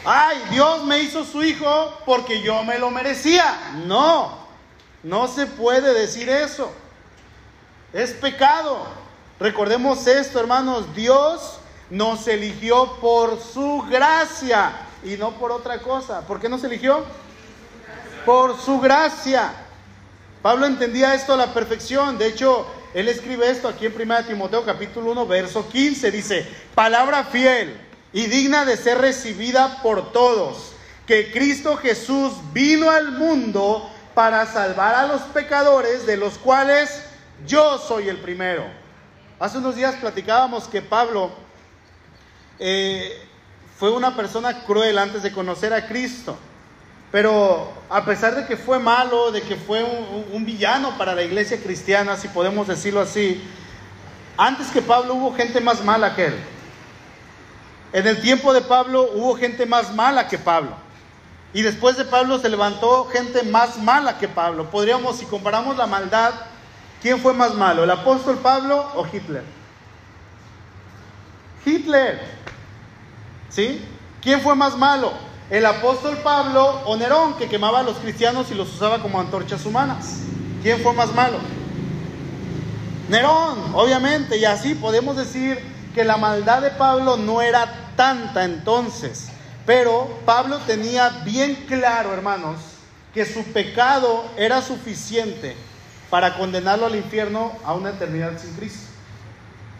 [0.04, 3.74] Ay, Dios me hizo su hijo porque yo me lo merecía.
[3.86, 4.38] No,
[5.02, 6.72] no se puede decir eso.
[7.92, 8.86] Es pecado.
[9.38, 10.94] Recordemos esto, hermanos.
[10.94, 11.58] Dios
[11.90, 14.72] nos eligió por su gracia
[15.04, 16.22] y no por otra cosa.
[16.22, 17.04] ¿Por qué nos eligió?
[18.24, 19.52] Por su gracia.
[20.40, 22.16] Pablo entendía esto a la perfección.
[22.16, 26.10] De hecho, él escribe esto aquí en 1 Timoteo capítulo 1, verso 15.
[26.10, 27.76] Dice, palabra fiel
[28.12, 30.72] y digna de ser recibida por todos,
[31.06, 37.02] que Cristo Jesús vino al mundo para salvar a los pecadores, de los cuales
[37.46, 38.64] yo soy el primero.
[39.38, 41.30] Hace unos días platicábamos que Pablo
[42.58, 43.26] eh,
[43.78, 46.36] fue una persona cruel antes de conocer a Cristo.
[47.12, 51.60] Pero a pesar de que fue malo, de que fue un, villano para la iglesia
[51.60, 53.42] cristiana, si podemos decirlo así,
[54.36, 56.36] antes que Pablo hubo gente más mala que él.
[57.92, 60.76] En el tiempo de Pablo hubo gente más mala que Pablo.
[61.52, 64.70] Y después de Pablo se levantó gente más mala que Pablo.
[64.70, 66.32] Podríamos, si comparamos la maldad,
[67.02, 67.82] ¿quién fue más malo?
[67.82, 69.42] ¿El apóstol Pablo o Hitler?
[71.66, 72.20] Hitler.
[73.48, 73.84] ¿Sí?
[74.22, 75.12] ¿Quién fue más malo?
[75.50, 79.66] ¿El apóstol Pablo o Nerón, que quemaba a los cristianos y los usaba como antorchas
[79.66, 80.20] humanas?
[80.62, 81.38] ¿Quién fue más malo?
[83.08, 84.38] Nerón, obviamente.
[84.38, 85.58] Y así podemos decir
[85.92, 89.26] que la maldad de Pablo no era tanta entonces.
[89.66, 92.60] Pero Pablo tenía bien claro, hermanos,
[93.12, 95.56] que su pecado era suficiente
[96.10, 98.86] para condenarlo al infierno a una eternidad sin Cristo.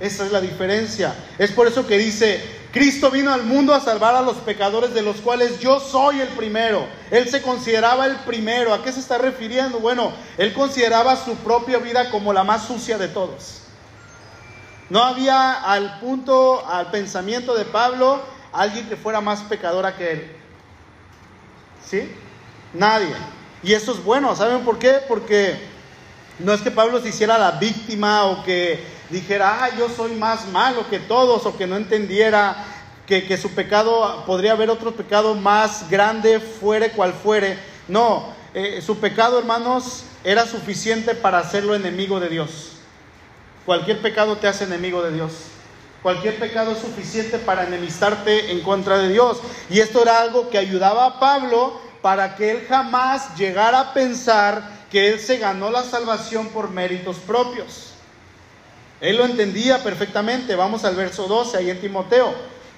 [0.00, 1.14] Esa es la diferencia.
[1.38, 5.02] Es por eso que dice, Cristo vino al mundo a salvar a los pecadores de
[5.02, 6.86] los cuales yo soy el primero.
[7.10, 8.72] Él se consideraba el primero.
[8.72, 9.80] ¿A qué se está refiriendo?
[9.80, 13.62] Bueno, él consideraba su propia vida como la más sucia de todos.
[14.88, 20.36] No había al punto, al pensamiento de Pablo, alguien que fuera más pecadora que él.
[21.84, 22.12] ¿Sí?
[22.72, 23.14] Nadie.
[23.64, 24.36] Y eso es bueno.
[24.36, 25.00] ¿Saben por qué?
[25.08, 25.60] Porque
[26.38, 30.48] no es que Pablo se hiciera la víctima o que dijera, ah, yo soy más
[30.48, 32.64] malo que todos, o que no entendiera
[33.06, 37.58] que, que su pecado, podría haber otro pecado más grande, fuere cual fuere.
[37.88, 42.72] No, eh, su pecado, hermanos, era suficiente para hacerlo enemigo de Dios.
[43.66, 45.32] Cualquier pecado te hace enemigo de Dios.
[46.02, 49.40] Cualquier pecado es suficiente para enemistarte en contra de Dios.
[49.68, 54.80] Y esto era algo que ayudaba a Pablo para que él jamás llegara a pensar
[54.90, 57.89] que él se ganó la salvación por méritos propios.
[59.00, 60.54] Él lo entendía perfectamente.
[60.54, 62.34] Vamos al verso 12 ahí en Timoteo.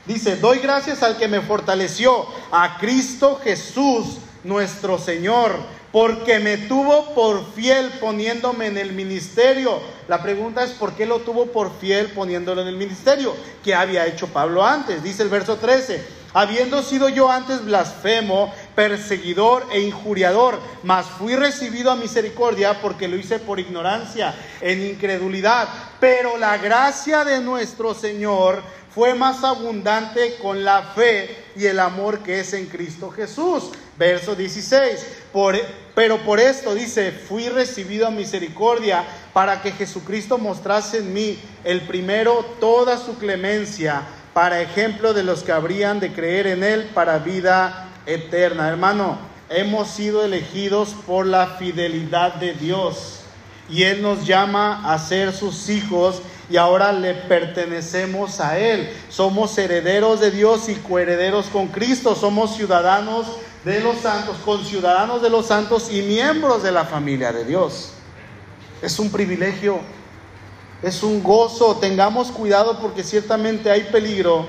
[0.06, 5.52] Dice, doy gracias al que me fortaleció, a Cristo Jesús, nuestro Señor,
[5.92, 9.78] porque me tuvo por fiel poniéndome en el ministerio.
[10.08, 13.34] La pregunta es, ¿por qué lo tuvo por fiel poniéndolo en el ministerio?
[13.62, 15.04] ¿Qué había hecho Pablo antes?
[15.04, 21.90] Dice el verso 13, habiendo sido yo antes blasfemo, perseguidor e injuriador, mas fui recibido
[21.90, 25.68] a misericordia porque lo hice por ignorancia, en incredulidad.
[26.00, 28.62] Pero la gracia de nuestro Señor
[28.94, 33.70] fue más abundante con la fe y el amor que es en Cristo Jesús.
[33.98, 35.06] Verso 16.
[35.32, 35.58] Por,
[35.94, 41.82] pero por esto dice, fui recibido a misericordia para que Jesucristo mostrase en mí el
[41.82, 44.02] primero toda su clemencia
[44.34, 48.68] para ejemplo de los que habrían de creer en Él para vida eterna.
[48.68, 53.20] Hermano, hemos sido elegidos por la fidelidad de Dios.
[53.68, 58.90] Y Él nos llama a ser sus hijos y ahora le pertenecemos a Él.
[59.08, 62.14] Somos herederos de Dios y coherederos con Cristo.
[62.14, 63.26] Somos ciudadanos
[63.64, 67.92] de los santos, conciudadanos de los santos y miembros de la familia de Dios.
[68.82, 69.78] Es un privilegio,
[70.82, 71.76] es un gozo.
[71.76, 74.46] Tengamos cuidado porque ciertamente hay peligro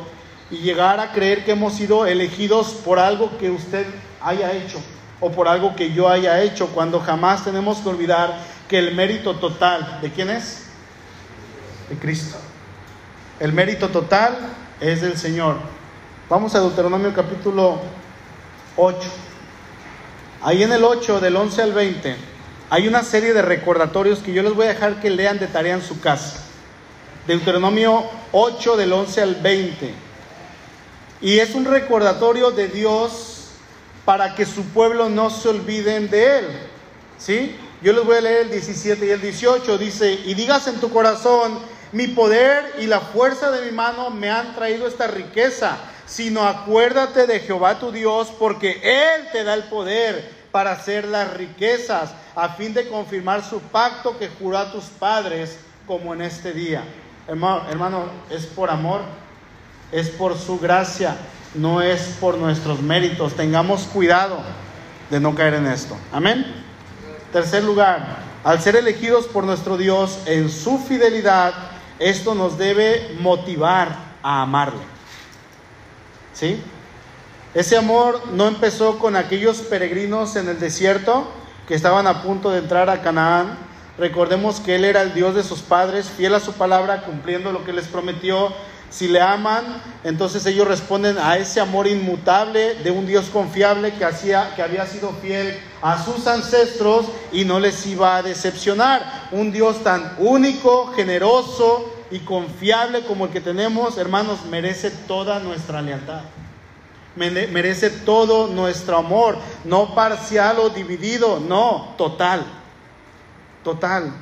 [0.54, 3.88] y llegar a creer que hemos sido elegidos por algo que usted
[4.22, 4.80] haya hecho
[5.20, 8.38] o por algo que yo haya hecho, cuando jamás tenemos que olvidar
[8.68, 10.66] que el mérito total, ¿de quién es?
[11.90, 12.38] De Cristo.
[13.40, 14.38] El mérito total
[14.80, 15.56] es del Señor.
[16.30, 17.80] Vamos a Deuteronomio capítulo
[18.76, 19.00] 8.
[20.44, 22.16] Ahí en el 8, del 11 al 20,
[22.70, 25.74] hay una serie de recordatorios que yo les voy a dejar que lean de tarea
[25.74, 26.44] en su casa.
[27.26, 30.13] Deuteronomio 8, del 11 al 20.
[31.22, 33.48] Y es un recordatorio de Dios
[34.06, 36.48] para que su pueblo no se olviden de Él.
[37.18, 37.56] ¿Sí?
[37.82, 39.78] Yo les voy a leer el 17 y el 18.
[39.78, 41.60] Dice, y digas en tu corazón,
[41.92, 47.28] mi poder y la fuerza de mi mano me han traído esta riqueza sino acuérdate
[47.28, 52.50] de Jehová tu Dios, porque Él te da el poder para hacer las riquezas, a
[52.50, 55.58] fin de confirmar su pacto que juró a tus padres,
[55.88, 56.84] como en este día.
[57.28, 59.02] Hermano, hermano, es por amor,
[59.94, 61.16] es por su gracia,
[61.56, 63.36] no es por nuestros méritos.
[63.36, 64.40] Tengamos cuidado
[65.10, 65.96] de no caer en esto.
[66.12, 66.46] Amén.
[67.32, 71.54] Tercer lugar, al ser elegidos por nuestro Dios en su fidelidad,
[72.00, 74.82] esto nos debe motivar a amarle.
[76.34, 76.60] ¿Sí?
[77.54, 81.28] Ese amor no empezó con aquellos peregrinos en el desierto
[81.68, 83.58] que estaban a punto de entrar a Canaán.
[84.00, 87.64] Recordemos que Él era el Dios de sus padres, fiel a su palabra, cumpliendo lo
[87.64, 88.52] que les prometió.
[88.94, 94.06] Si le aman, entonces ellos responden a ese amor inmutable de un Dios confiable que,
[94.06, 99.30] hacía, que había sido fiel a sus ancestros y no les iba a decepcionar.
[99.32, 105.82] Un Dios tan único, generoso, y confiable como el que tenemos, hermanos, merece toda nuestra
[105.82, 106.22] lealtad.
[107.16, 112.46] Merece todo nuestro amor, no parcial o dividido, no, total.
[113.64, 114.14] Total.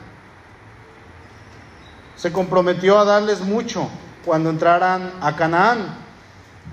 [2.16, 3.90] Se comprometió a darles mucho
[4.26, 5.98] cuando entraran a Canaán.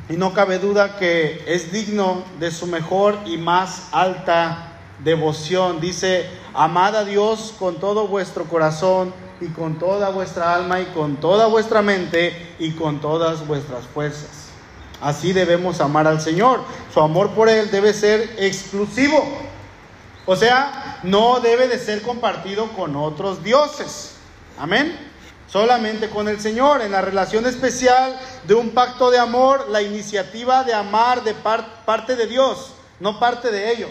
[0.09, 4.72] Y no cabe duda que es digno de su mejor y más alta
[5.05, 5.80] devoción.
[5.80, 11.16] Dice, amad a Dios con todo vuestro corazón y con toda vuestra alma y con
[11.16, 14.49] toda vuestra mente y con todas vuestras fuerzas.
[15.01, 16.61] Así debemos amar al Señor.
[16.92, 19.22] Su amor por Él debe ser exclusivo.
[20.26, 24.16] O sea, no debe de ser compartido con otros dioses.
[24.59, 25.07] Amén.
[25.51, 26.82] Solamente con el Señor.
[26.82, 32.16] En la relación especial de un pacto de amor, la iniciativa de amar de parte
[32.16, 33.90] de Dios, no parte de ellos.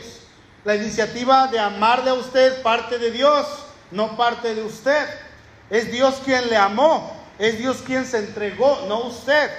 [0.63, 3.47] La iniciativa de amarle a usted parte de Dios,
[3.91, 5.07] no parte de usted.
[5.69, 9.49] Es Dios quien le amó, es Dios quien se entregó, no usted.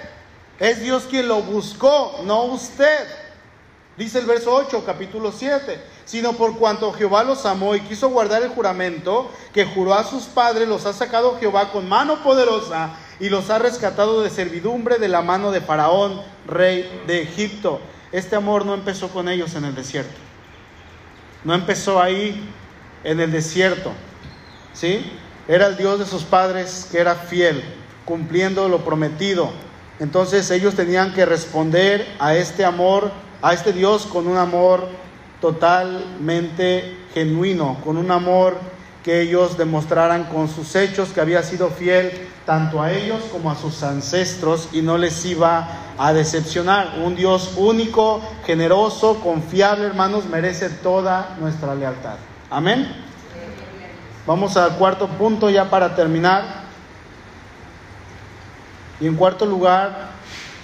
[0.58, 3.06] Es Dios quien lo buscó, no usted.
[3.96, 8.42] Dice el verso 8, capítulo 7, sino por cuanto Jehová los amó y quiso guardar
[8.42, 13.28] el juramento que juró a sus padres, los ha sacado Jehová con mano poderosa y
[13.28, 17.78] los ha rescatado de servidumbre de la mano de Faraón, rey de Egipto.
[18.10, 20.14] Este amor no empezó con ellos en el desierto.
[21.44, 22.42] No empezó ahí
[23.04, 23.92] en el desierto.
[24.72, 25.12] ¿Sí?
[25.46, 27.62] Era el Dios de sus padres que era fiel,
[28.06, 29.50] cumpliendo lo prometido.
[30.00, 33.10] Entonces ellos tenían que responder a este amor,
[33.42, 34.88] a este Dios con un amor
[35.40, 38.56] totalmente genuino, con un amor
[39.04, 43.56] que ellos demostraran con sus hechos que había sido fiel tanto a ellos como a
[43.56, 45.68] sus ancestros y no les iba
[45.98, 46.98] a decepcionar.
[47.04, 52.16] Un Dios único, generoso, confiable, hermanos, merece toda nuestra lealtad.
[52.50, 52.90] Amén.
[54.26, 56.68] Vamos al cuarto punto ya para terminar.
[59.00, 60.10] Y en cuarto lugar,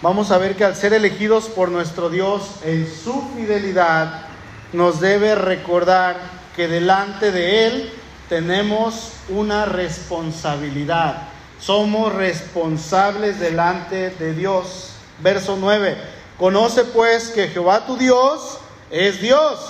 [0.03, 4.34] vamos a ver que al ser elegidos por nuestro Dios en su fidelidad,
[4.75, 6.17] nos debe recordar
[6.57, 7.93] que delante de Él
[8.29, 11.29] tenemos una responsabilidad.
[11.61, 14.91] Somos responsables delante de Dios.
[15.23, 15.97] Verso 9.
[16.39, 18.59] Conoce pues que Jehová tu Dios
[18.91, 19.61] es Dios,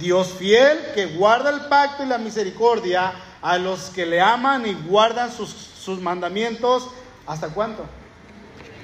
[0.00, 3.12] Dios fiel que guarda el pacto y la misericordia
[3.42, 6.88] a los que le aman y guardan sus, sus mandamientos,
[7.26, 7.84] ¿hasta cuánto?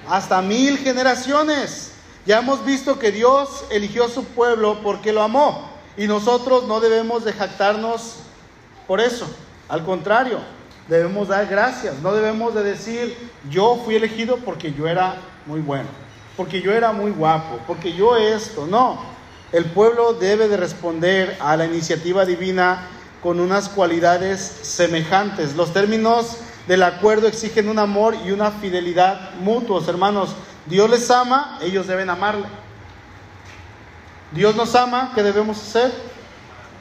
[0.06, 1.92] Hasta mil generaciones.
[2.26, 5.69] Ya hemos visto que Dios eligió su pueblo porque lo amó
[6.00, 8.20] y nosotros no debemos de jactarnos
[8.86, 9.26] por eso.
[9.68, 10.38] Al contrario,
[10.88, 11.98] debemos dar gracias.
[11.98, 13.14] No debemos de decir,
[13.50, 15.90] yo fui elegido porque yo era muy bueno,
[16.38, 18.66] porque yo era muy guapo, porque yo esto.
[18.66, 18.98] No,
[19.52, 22.86] El pueblo debe de responder a la iniciativa divina
[23.22, 25.54] con unas cualidades semejantes.
[25.54, 30.30] Los términos del acuerdo exigen un amor y una fidelidad mutuos, hermanos.
[30.64, 32.46] Dios les ama, ellos deben amarle.
[34.32, 35.92] Dios nos ama, ¿qué debemos hacer?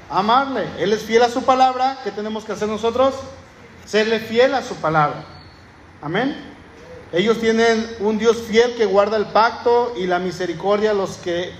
[0.10, 0.68] Amarle.
[0.78, 3.16] Él es fiel a su palabra, ¿qué tenemos que hacer nosotros?
[3.86, 5.24] Serle fiel a su palabra.
[6.02, 6.36] Amén.
[7.12, 11.52] Ellos tienen un Dios fiel que guarda el pacto y la misericordia los que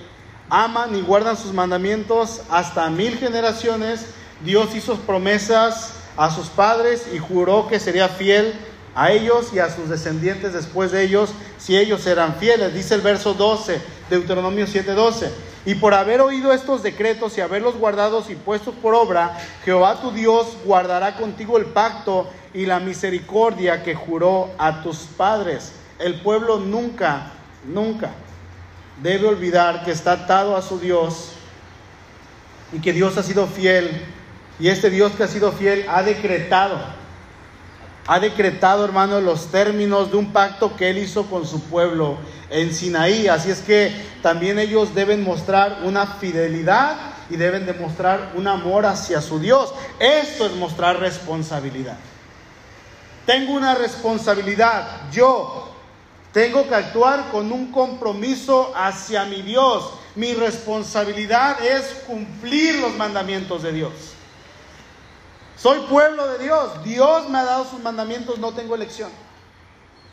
[0.48, 4.06] aman y guardan sus mandamientos hasta mil generaciones.
[4.44, 8.54] Dios hizo promesas a sus padres y juró que sería fiel
[8.94, 12.72] a ellos y a sus descendientes después de ellos si ellos eran fieles.
[12.72, 15.30] Dice el verso 12, Deuteronomio 7:12.
[15.66, 20.10] Y por haber oído estos decretos y haberlos guardados y puestos por obra, Jehová tu
[20.10, 25.72] Dios guardará contigo el pacto y la misericordia que juró a tus padres.
[25.98, 27.32] El pueblo nunca,
[27.66, 28.10] nunca
[29.02, 31.32] debe olvidar que está atado a su Dios
[32.72, 34.02] y que Dios ha sido fiel.
[34.58, 36.78] Y este Dios que ha sido fiel ha decretado,
[38.10, 42.16] ha decretado, hermano, los términos de un pacto que él hizo con su pueblo
[42.50, 43.28] en Sinaí.
[43.28, 46.96] Así es que también ellos deben mostrar una fidelidad
[47.30, 49.72] y deben demostrar un amor hacia su Dios.
[50.00, 51.96] Esto es mostrar responsabilidad.
[53.26, 55.08] Tengo una responsabilidad.
[55.12, 55.72] Yo
[56.32, 59.88] tengo que actuar con un compromiso hacia mi Dios.
[60.16, 63.92] Mi responsabilidad es cumplir los mandamientos de Dios.
[65.60, 66.82] Soy pueblo de Dios.
[66.84, 69.10] Dios me ha dado sus mandamientos, no tengo elección.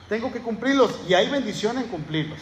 [0.09, 2.39] Tengo que cumplirlos y hay bendición en cumplirlos.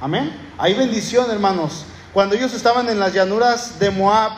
[0.00, 0.34] Amén.
[0.56, 1.84] Hay bendición, hermanos.
[2.14, 4.32] Cuando ellos estaban en las llanuras de Moab,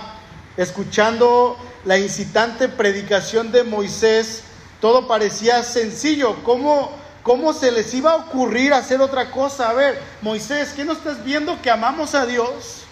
[0.56, 4.42] escuchando la incitante predicación de Moisés,
[4.80, 6.42] todo parecía sencillo.
[6.42, 6.90] ¿Cómo,
[7.22, 9.70] ¿Cómo se les iba a ocurrir hacer otra cosa?
[9.70, 12.83] A ver, Moisés, ¿qué no estás viendo que amamos a Dios?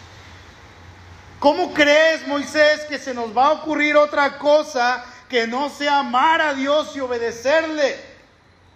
[1.43, 6.41] ¿Cómo crees, Moisés, que se nos va a ocurrir otra cosa que no sea amar
[6.41, 7.97] a Dios y obedecerle?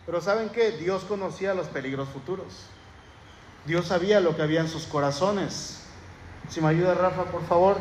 [0.04, 0.72] Pero ¿saben qué?
[0.72, 2.46] Dios conocía los peligros futuros.
[3.66, 5.82] Dios sabía lo que había en sus corazones.
[6.48, 7.76] Si me ayuda Rafa, por favor.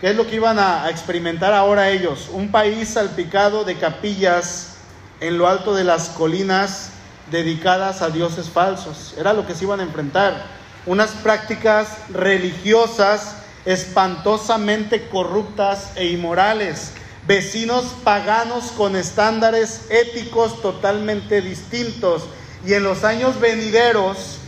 [0.00, 2.30] ¿Qué es lo que iban a, experimentar ahora ellos?
[2.32, 4.78] Un país salpicado de capillas
[5.20, 6.92] en lo alto de las colinas
[7.30, 9.14] dedicadas a dioses falsos.
[9.18, 10.46] Era lo que se iban a enfrentar.
[10.86, 16.92] Unas prácticas religiosas espantosamente corruptas e inmorales
[17.26, 22.24] vecinos paganos con estándares éticos totalmente distintos.
[22.66, 24.38] Y en los años venideros,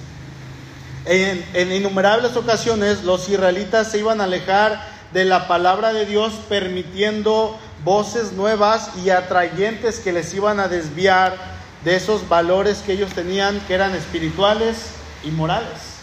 [1.05, 7.59] en, innumerables ocasiones, los israelitas se iban a alejar de la palabra de Dios, permitiendo
[7.85, 11.37] voces nuevas y atrayentes que les iban a desviar
[11.85, 14.77] de esos valores que ellos tenían, que eran espirituales
[15.23, 15.99] y morales.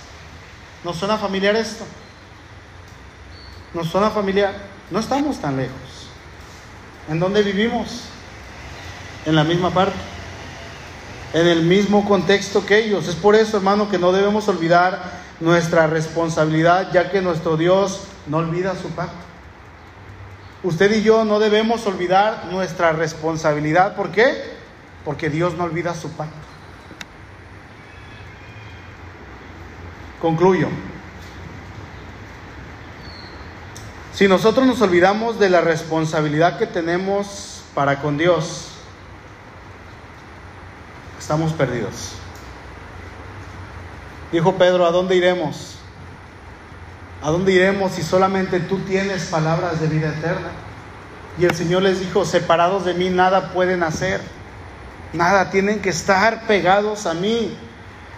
[0.83, 1.85] ¿Nos suena familiar esto?
[3.73, 4.53] ¿Nos suena familiar?
[4.89, 6.09] No estamos tan lejos.
[7.09, 8.03] ¿En dónde vivimos?
[9.25, 9.97] En la misma parte.
[11.33, 13.07] En el mismo contexto que ellos.
[13.07, 18.37] Es por eso, hermano, que no debemos olvidar nuestra responsabilidad, ya que nuestro Dios no
[18.37, 19.29] olvida su pacto.
[20.63, 23.95] Usted y yo no debemos olvidar nuestra responsabilidad.
[23.95, 24.57] ¿Por qué?
[25.05, 26.35] Porque Dios no olvida su pacto.
[30.19, 30.67] Concluyo.
[34.13, 38.67] Si nosotros nos olvidamos de la responsabilidad que tenemos para con Dios,
[41.19, 42.13] estamos perdidos.
[44.31, 45.75] Dijo Pedro, ¿a dónde iremos?
[47.21, 50.49] ¿A dónde iremos si solamente tú tienes palabras de vida eterna?
[51.37, 54.21] Y el Señor les dijo, separados de mí nada pueden hacer.
[55.13, 57.55] Nada, tienen que estar pegados a mí.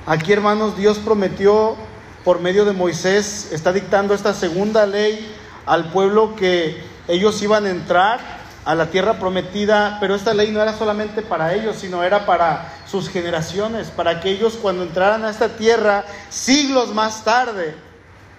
[0.05, 1.75] Aquí, hermanos, Dios prometió
[2.23, 5.35] por medio de Moisés, está dictando esta segunda ley
[5.65, 10.61] al pueblo que ellos iban a entrar a la tierra prometida, pero esta ley no
[10.61, 15.29] era solamente para ellos, sino era para sus generaciones, para que ellos cuando entraran a
[15.31, 17.75] esta tierra siglos más tarde,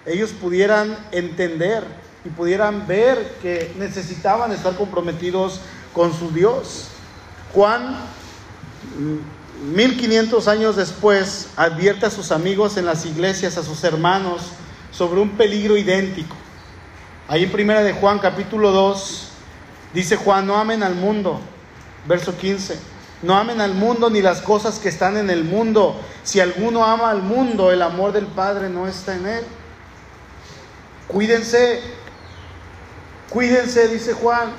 [0.05, 1.83] ellos pudieran entender
[2.25, 5.59] y pudieran ver que necesitaban estar comprometidos
[5.93, 6.87] con su Dios.
[7.53, 7.97] Juan,
[9.73, 14.41] 1500 años después, advierte a sus amigos en las iglesias, a sus hermanos,
[14.91, 16.35] sobre un peligro idéntico.
[17.27, 19.29] Ahí en primera de Juan capítulo 2
[19.93, 21.39] dice Juan, no amen al mundo,
[22.05, 22.77] verso 15.
[23.21, 25.95] No amen al mundo ni las cosas que están en el mundo.
[26.23, 29.43] Si alguno ama al mundo, el amor del Padre no está en él.
[31.07, 31.79] Cuídense,
[33.29, 34.49] cuídense, dice Juan.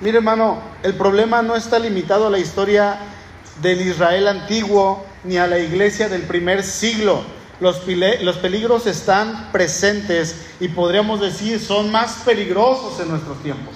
[0.00, 2.98] Mire hermano, el problema no está limitado a la historia
[3.60, 7.35] del Israel antiguo ni a la iglesia del primer siglo.
[7.60, 7.78] Los,
[8.36, 13.74] peligros están presentes y podríamos decir son más peligrosos en nuestros tiempos.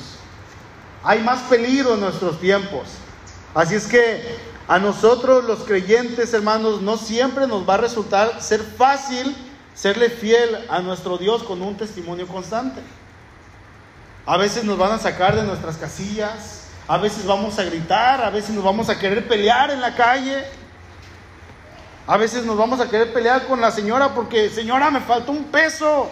[1.02, 2.82] Hay más peligro en nuestros tiempos.
[3.54, 4.36] Así es que
[4.68, 9.34] a nosotros los creyentes, hermanos, no siempre nos va a resultar ser fácil
[9.74, 12.82] serle fiel a nuestro Dios con un testimonio constante.
[14.26, 18.30] A veces nos van a sacar de nuestras casillas, a veces vamos a gritar, a
[18.30, 20.44] veces nos vamos a querer pelear en la calle.
[22.06, 25.44] A veces nos vamos a querer pelear con la señora porque, señora, me falta un
[25.44, 26.08] peso.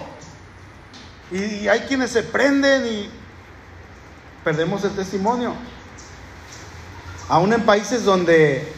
[1.31, 3.11] Y hay quienes se prenden y
[4.45, 5.55] perdemos el testimonio.
[7.29, 8.73] Aún en países donde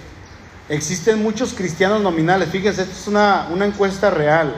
[0.69, 4.55] existen muchos cristianos nominales, fíjense, esto es una, una encuesta real.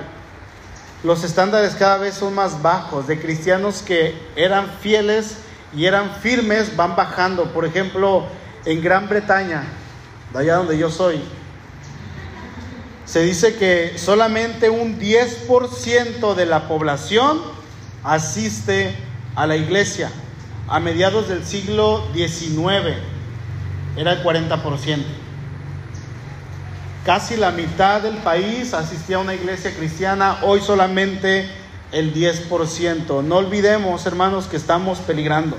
[1.03, 5.39] Los estándares cada vez son más bajos de cristianos que eran fieles
[5.75, 7.53] y eran firmes, van bajando.
[7.53, 8.27] Por ejemplo,
[8.65, 9.65] en Gran Bretaña,
[10.33, 11.23] de allá donde yo soy,
[13.05, 17.41] se dice que solamente un 10% de la población
[18.05, 18.97] asiste
[19.35, 20.11] a la iglesia.
[20.69, 22.97] A mediados del siglo XIX
[23.97, 25.05] era el 40%.
[27.05, 31.51] Casi la mitad del país asistía a una iglesia cristiana, hoy solamente
[31.91, 33.25] el 10%.
[33.25, 35.57] No olvidemos, hermanos, que estamos peligrando.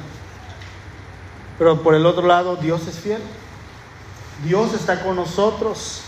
[1.60, 3.22] Pero por el otro lado, Dios es fiel.
[4.46, 6.02] Dios está con nosotros.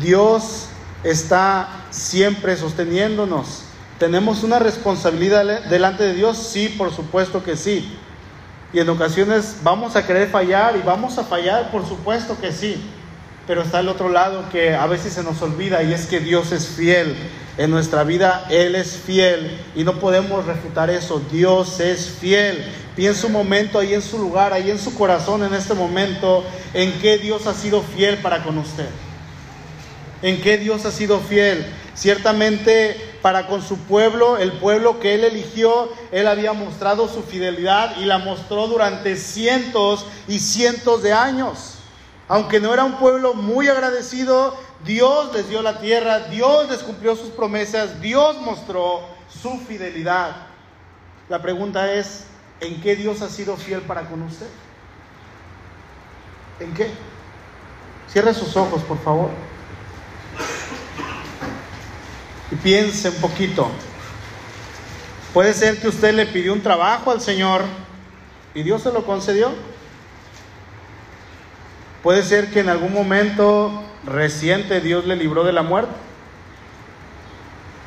[0.00, 0.68] Dios
[1.04, 3.62] está siempre sosteniéndonos.
[3.98, 6.36] ¿Tenemos una responsabilidad delante de Dios?
[6.36, 7.96] Sí, por supuesto que sí.
[8.72, 12.82] Y en ocasiones vamos a querer fallar y vamos a fallar, por supuesto que sí.
[13.46, 16.52] Pero está el otro lado que a veces se nos olvida y es que Dios
[16.52, 17.16] es fiel.
[17.56, 21.22] En nuestra vida Él es fiel y no podemos refutar eso.
[21.32, 22.66] Dios es fiel.
[22.96, 26.44] Piensa un momento ahí en su lugar, ahí en su corazón en este momento,
[26.74, 28.88] en qué Dios ha sido fiel para con usted
[30.22, 31.66] en qué Dios ha sido fiel.
[31.94, 37.96] Ciertamente para con su pueblo, el pueblo que él eligió, él había mostrado su fidelidad
[37.96, 41.78] y la mostró durante cientos y cientos de años.
[42.28, 47.16] Aunque no era un pueblo muy agradecido, Dios les dio la tierra, Dios les cumplió
[47.16, 50.36] sus promesas, Dios mostró su fidelidad.
[51.28, 52.24] La pregunta es,
[52.60, 54.46] ¿en qué Dios ha sido fiel para con usted?
[56.60, 56.90] ¿En qué?
[58.08, 59.30] Cierre sus ojos, por favor.
[62.50, 63.70] Y piense un poquito.
[65.32, 67.62] Puede ser que usted le pidió un trabajo al Señor
[68.54, 69.50] y Dios se lo concedió.
[72.02, 75.92] Puede ser que en algún momento reciente Dios le libró de la muerte.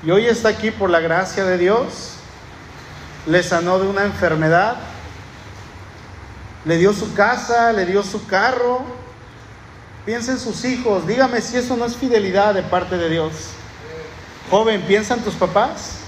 [0.04, 2.16] Y hoy está aquí por la gracia de Dios.
[3.26, 4.76] Le sanó de una enfermedad.
[6.66, 8.84] Le dio su casa, le dio su carro,
[10.10, 11.06] Piensa en sus hijos.
[11.06, 13.52] Dígame si eso no es fidelidad de parte de Dios.
[14.50, 16.00] Joven, piensa en tus papás.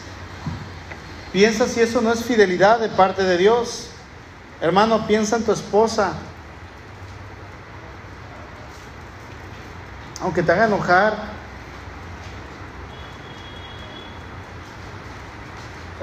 [1.32, 3.90] Piensa si eso no es fidelidad de parte de Dios.
[4.60, 6.14] Hermano, piensa en tu esposa.
[10.24, 11.16] Aunque te haga enojar.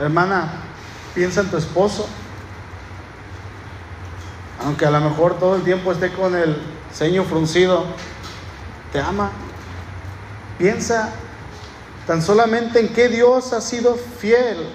[0.01, 0.53] Hermana,
[1.17, 2.09] piensa en tu esposo.
[4.65, 7.85] Aunque a lo mejor todo el tiempo esté con el ceño fruncido,
[8.93, 9.31] te ama.
[10.59, 11.11] Piensa
[12.09, 14.69] tan solamente en que Dios ha sido fiel.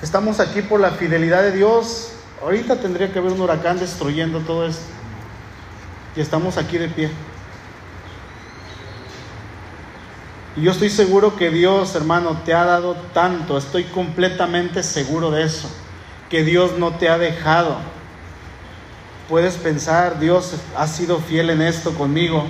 [0.00, 2.12] Estamos aquí por la fidelidad de Dios.
[2.42, 4.84] Ahorita tendría que haber un huracán destruyendo todo esto.
[6.16, 7.10] Y estamos aquí de pie.
[10.56, 13.58] Y yo estoy seguro que Dios, hermano, te ha dado tanto.
[13.58, 15.68] Estoy completamente seguro de eso.
[16.30, 17.97] Que Dios no te ha dejado
[19.28, 22.44] Puedes pensar, Dios ha sido fiel en esto conmigo.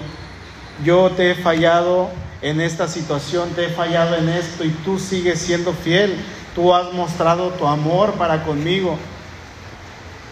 [0.84, 2.08] Yo te he fallado
[2.40, 6.16] en esta situación, te he fallado en esto y tú sigues siendo fiel.
[6.54, 8.96] Tú has mostrado tu amor para conmigo.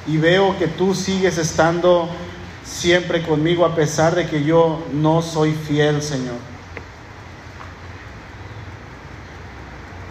[0.06, 2.08] Y veo que tú sigues estando
[2.64, 6.36] siempre conmigo a pesar de que yo no soy fiel, Señor.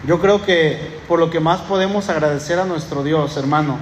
[0.06, 3.78] Yo creo que por lo que más podemos agradecer a nuestro Dios, hermano,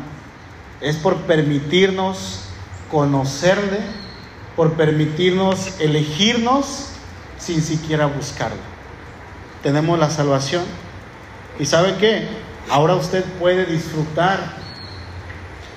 [0.81, 2.44] es por permitirnos
[2.95, 3.81] conocerle,
[4.55, 6.91] por permitirnos elegirnos
[7.39, 8.63] sin siquiera buscarlo.
[9.65, 10.63] Tenemos la salvación.
[11.59, 12.29] ¿Y sabe qué?
[12.71, 14.39] Ahora usted puede disfrutar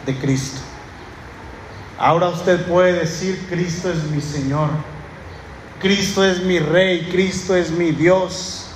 [0.05, 0.59] de Cristo.
[1.97, 4.70] Ahora usted puede decir, Cristo es mi Señor.
[5.82, 8.68] Cristo es mi Rey, Cristo es mi Dios.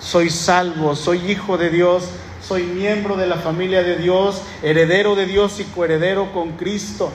[0.00, 2.04] Soy salvo, soy hijo de Dios,
[2.40, 7.12] soy miembro de la familia de Dios, heredero de Dios y coheredero con Cristo.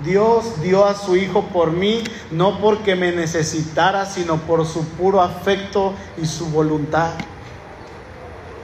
[0.00, 5.20] Dios dio a su Hijo por mí, no porque me necesitara, sino por su puro
[5.20, 7.10] afecto y su voluntad.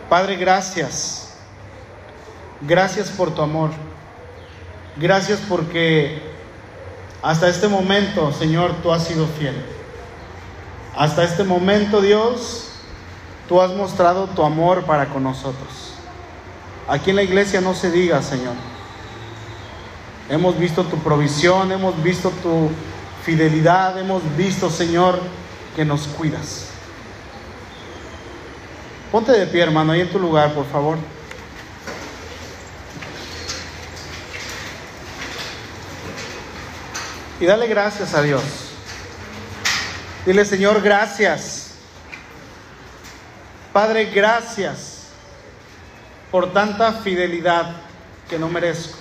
[0.09, 1.35] Padre, gracias.
[2.61, 3.71] Gracias por tu amor.
[4.97, 6.21] Gracias porque
[7.23, 9.55] hasta este momento, Señor, tú has sido fiel.
[10.97, 12.71] Hasta este momento, Dios,
[13.49, 15.95] tú has mostrado tu amor para con nosotros.
[16.89, 18.55] Aquí en la iglesia no se diga, Señor.
[20.29, 22.71] Hemos visto tu provisión, hemos visto tu
[23.25, 25.21] fidelidad, hemos visto, Señor,
[25.75, 26.67] que nos cuidas.
[29.11, 30.99] Ponte de pie, hermano, ahí en tu lugar, por favor.
[37.41, 38.43] Y dale gracias a Dios.
[40.27, 41.71] Dile, Señor, gracias.
[43.73, 45.05] Padre, gracias
[46.31, 47.77] por tanta fidelidad
[48.29, 48.98] que no merezco.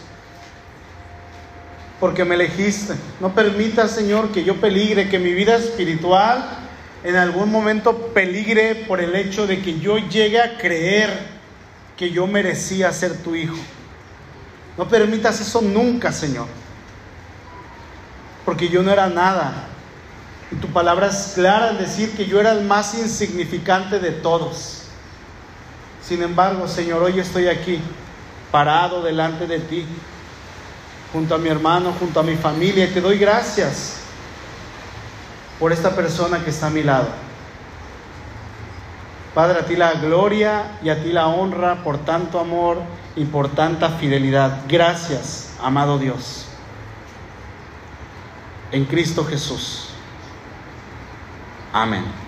[1.99, 2.93] Porque me elegiste.
[3.19, 6.59] No permita, Señor, que yo peligre, que mi vida espiritual
[7.03, 11.37] en algún momento peligre por el hecho de que yo llegue a creer
[11.95, 13.57] que yo merecía ser tu hijo.
[14.77, 16.47] No permitas eso nunca, Señor
[18.47, 19.51] porque yo no era nada.
[20.53, 24.83] Y tu palabra es clara al decir que yo era el más insignificante de todos.
[26.01, 27.81] Sin embargo, Señor, hoy estoy aquí,
[28.49, 29.85] parado delante de ti,
[31.11, 34.01] junto a mi hermano, junto a mi familia, te doy gracias
[35.59, 37.07] por esta persona que está a mi lado.
[39.33, 42.81] Padre, a ti la gloria y a ti la honra por tanto amor
[43.15, 44.61] y por tanta fidelidad.
[44.67, 46.47] Gracias, amado Dios
[48.71, 49.89] en Cristo Jesús.
[51.73, 52.26] Amén.